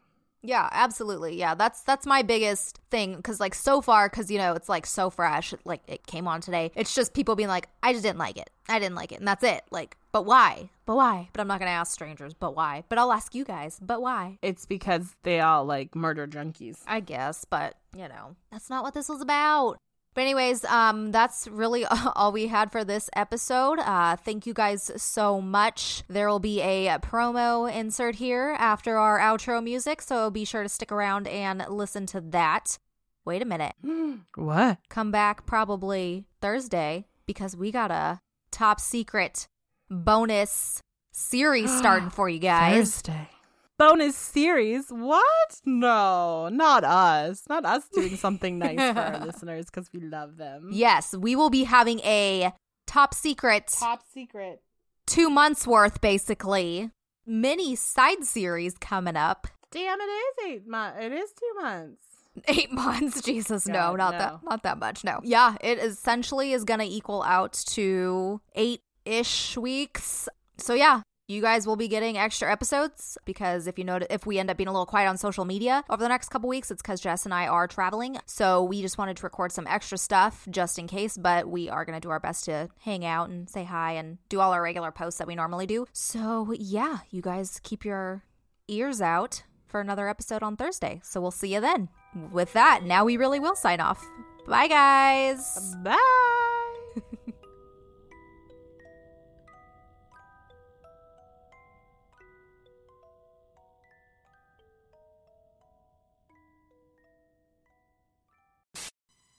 Yeah, 0.43 0.69
absolutely. 0.71 1.37
Yeah, 1.37 1.55
that's 1.55 1.81
that's 1.81 2.05
my 2.05 2.21
biggest 2.21 2.79
thing 2.89 3.15
because 3.15 3.39
like 3.39 3.55
so 3.55 3.81
far, 3.81 4.09
because 4.09 4.29
you 4.31 4.37
know 4.37 4.53
it's 4.53 4.69
like 4.69 4.85
so 4.85 5.09
fresh, 5.09 5.53
like 5.65 5.81
it 5.87 6.05
came 6.05 6.27
on 6.27 6.41
today. 6.41 6.71
It's 6.75 6.93
just 6.93 7.13
people 7.13 7.35
being 7.35 7.49
like, 7.49 7.69
I 7.83 7.91
just 7.91 8.03
didn't 8.03 8.19
like 8.19 8.37
it. 8.37 8.49
I 8.69 8.79
didn't 8.79 8.95
like 8.95 9.11
it, 9.11 9.19
and 9.19 9.27
that's 9.27 9.43
it. 9.43 9.63
Like, 9.71 9.97
but 10.11 10.25
why? 10.25 10.69
But 10.85 10.95
why? 10.95 11.29
But 11.33 11.41
I'm 11.41 11.47
not 11.47 11.59
gonna 11.59 11.71
ask 11.71 11.91
strangers. 11.91 12.33
But 12.33 12.55
why? 12.55 12.83
But 12.87 12.97
I'll 12.97 13.11
ask 13.11 13.33
you 13.33 13.43
guys. 13.43 13.79
But 13.81 14.01
why? 14.01 14.37
It's 14.41 14.65
because 14.65 15.15
they 15.23 15.39
all 15.39 15.65
like 15.65 15.95
murder 15.95 16.27
junkies. 16.27 16.79
I 16.87 16.99
guess, 16.99 17.45
but 17.45 17.75
you 17.95 18.07
know, 18.07 18.35
that's 18.51 18.69
not 18.69 18.83
what 18.83 18.93
this 18.93 19.09
was 19.09 19.21
about. 19.21 19.77
But 20.17 20.23
anyways, 20.23 20.65
um, 20.65 21.11
that's 21.11 21.47
really 21.47 21.85
all 22.15 22.31
we 22.31 22.47
had 22.47 22.71
for 22.71 22.83
this 22.83 23.07
episode. 23.15 23.77
Uh, 23.77 24.15
thank 24.15 24.47
you 24.47 24.53
guys 24.55 24.89
so 24.97 25.39
much. 25.39 26.01
There 26.07 26.27
will 26.27 26.39
be 26.39 26.59
a 26.59 26.97
promo 26.97 27.71
insert 27.71 28.15
here 28.15 28.55
after 28.57 28.97
our 28.97 29.19
outro 29.19 29.63
music, 29.63 30.01
so 30.01 30.31
be 30.31 30.43
sure 30.43 30.63
to 30.63 30.69
stick 30.69 30.91
around 30.91 31.27
and 31.27 31.63
listen 31.69 32.07
to 32.07 32.21
that. 32.31 32.79
Wait 33.25 33.43
a 33.43 33.45
minute. 33.45 33.75
what? 34.35 34.79
Come 34.89 35.11
back 35.11 35.45
probably 35.45 36.25
Thursday 36.41 37.05
because 37.27 37.55
we 37.55 37.71
got 37.71 37.91
a 37.91 38.19
top 38.49 38.79
secret 38.79 39.47
bonus 39.87 40.81
series 41.11 41.71
starting 41.77 42.09
for 42.09 42.27
you 42.27 42.39
guys. 42.39 42.95
Thursday. 42.95 43.29
Bonus 43.77 44.15
series? 44.15 44.85
What? 44.89 45.61
No, 45.63 46.49
not 46.49 46.83
us. 46.83 47.43
Not 47.47 47.63
us 47.63 47.87
doing 47.93 48.15
something 48.17 48.57
nice 48.57 48.75
for 48.93 48.99
our 48.99 49.25
listeners 49.25 49.67
because 49.67 49.89
we 49.93 49.99
love 49.99 50.37
them. 50.37 50.69
Yes, 50.71 51.15
we 51.15 51.35
will 51.35 51.51
be 51.51 51.63
having 51.63 51.99
a 51.99 52.53
top 52.87 53.13
secret 53.13 53.67
Top 53.79 54.01
secret. 54.11 54.61
two 55.05 55.29
months 55.29 55.67
worth, 55.67 56.01
basically, 56.01 56.89
mini 57.25 57.75
side 57.75 58.23
series 58.23 58.75
coming 58.79 59.15
up. 59.15 59.47
Damn, 59.69 59.99
it 60.01 60.05
is 60.05 60.33
eight 60.47 60.67
months. 60.67 60.97
It 60.99 61.11
is 61.11 61.29
two 61.33 61.61
months. 61.61 62.01
Eight 62.47 62.71
months, 62.71 63.23
Jesus, 63.23 63.67
no, 63.67 63.95
not 63.95 64.11
no. 64.13 64.19
that, 64.19 64.39
not 64.43 64.61
that 64.61 64.77
much, 64.77 65.03
no. 65.03 65.19
Yeah, 65.23 65.55
it 65.59 65.79
essentially 65.79 66.53
is 66.53 66.65
going 66.65 66.79
to 66.79 66.85
equal 66.85 67.23
out 67.23 67.53
to 67.69 68.39
eight 68.53 68.81
ish 69.05 69.57
weeks. 69.57 70.29
So 70.59 70.75
yeah, 70.75 71.01
you 71.27 71.41
guys 71.41 71.67
will 71.67 71.75
be 71.75 71.87
getting 71.87 72.17
extra 72.17 72.51
episodes 72.51 73.17
because 73.25 73.67
if 73.67 73.77
you 73.77 73.83
know 73.83 73.99
if 74.09 74.25
we 74.25 74.39
end 74.39 74.49
up 74.49 74.57
being 74.57 74.69
a 74.69 74.71
little 74.71 74.85
quiet 74.85 75.07
on 75.07 75.17
social 75.17 75.43
media 75.45 75.83
over 75.89 76.01
the 76.01 76.07
next 76.09 76.29
couple 76.29 76.47
weeks, 76.49 76.71
it's 76.71 76.81
because 76.81 77.01
Jess 77.01 77.25
and 77.25 77.33
I 77.33 77.47
are 77.47 77.67
traveling. 77.67 78.17
So 78.25 78.63
we 78.63 78.81
just 78.81 78.97
wanted 78.97 79.17
to 79.17 79.23
record 79.23 79.51
some 79.51 79.67
extra 79.67 79.97
stuff 79.97 80.47
just 80.49 80.79
in 80.79 80.87
case, 80.87 81.17
but 81.17 81.47
we 81.49 81.69
are 81.69 81.85
going 81.85 81.99
to 81.99 82.05
do 82.05 82.09
our 82.09 82.19
best 82.19 82.45
to 82.45 82.69
hang 82.79 83.05
out 83.05 83.29
and 83.29 83.49
say 83.49 83.65
hi 83.65 83.93
and 83.93 84.17
do 84.29 84.39
all 84.39 84.53
our 84.53 84.61
regular 84.61 84.91
posts 84.91 85.17
that 85.19 85.27
we 85.27 85.35
normally 85.35 85.67
do. 85.67 85.85
So 85.91 86.53
yeah, 86.57 86.99
you 87.09 87.21
guys 87.21 87.59
keep 87.61 87.83
your 87.83 88.23
ears 88.69 89.01
out 89.01 89.43
for 89.65 89.81
another 89.81 90.07
episode 90.07 90.43
on 90.43 90.55
Thursday. 90.55 91.01
So 91.03 91.19
we'll 91.19 91.31
see 91.31 91.53
you 91.53 91.61
then. 91.61 91.89
With 92.31 92.53
that, 92.53 92.83
now 92.83 93.03
we 93.03 93.17
really 93.17 93.39
will 93.39 93.55
sign 93.55 93.81
off. 93.81 94.03
Bye, 94.47 94.67
guys. 94.67 95.75
Bye. 95.83 96.46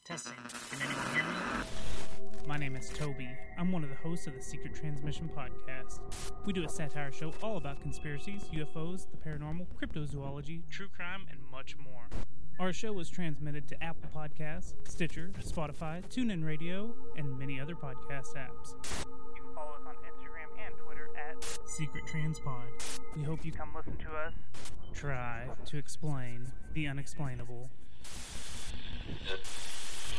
Testing. 0.08 0.32
Can 0.70 0.80
anyone 0.80 1.06
hear 1.12 1.22
me? 1.22 1.28
My 2.46 2.56
name 2.56 2.76
is 2.76 2.88
Toby. 2.88 3.28
I'm 3.58 3.70
one 3.70 3.84
of 3.84 3.90
the 3.90 3.96
hosts 3.96 4.26
of 4.26 4.34
the 4.34 4.40
Secret 4.40 4.74
Transmission 4.74 5.28
podcast. 5.36 6.00
We 6.46 6.54
do 6.54 6.64
a 6.64 6.68
satire 6.70 7.12
show 7.12 7.34
all 7.42 7.58
about 7.58 7.82
conspiracies, 7.82 8.44
UFOs, 8.54 9.06
the 9.10 9.18
paranormal, 9.18 9.66
cryptozoology, 9.78 10.62
true 10.70 10.88
crime, 10.88 11.26
and 11.30 11.38
much 11.52 11.76
more. 11.76 12.08
Our 12.58 12.72
show 12.72 12.98
is 13.00 13.10
transmitted 13.10 13.68
to 13.68 13.84
Apple 13.84 14.08
Podcasts, 14.16 14.72
Stitcher, 14.88 15.30
Spotify, 15.40 16.02
TuneIn 16.08 16.42
Radio, 16.42 16.94
and 17.18 17.38
many 17.38 17.60
other 17.60 17.74
podcast 17.74 18.34
apps. 18.34 18.76
You 19.36 19.42
can 19.42 19.54
follow 19.54 19.72
us 19.72 19.82
on 19.86 19.94
Instagram 19.96 20.66
and 20.66 20.74
Twitter 20.86 21.10
at 21.18 21.68
Secret 21.68 22.04
Transpod. 22.06 22.98
We 23.14 23.24
hope 23.24 23.44
you 23.44 23.52
come 23.52 23.74
listen 23.76 23.98
to 23.98 24.10
us 24.12 24.32
try 24.94 25.44
to 25.66 25.76
explain 25.76 26.50
the 26.72 26.86
unexplainable. 26.86 27.68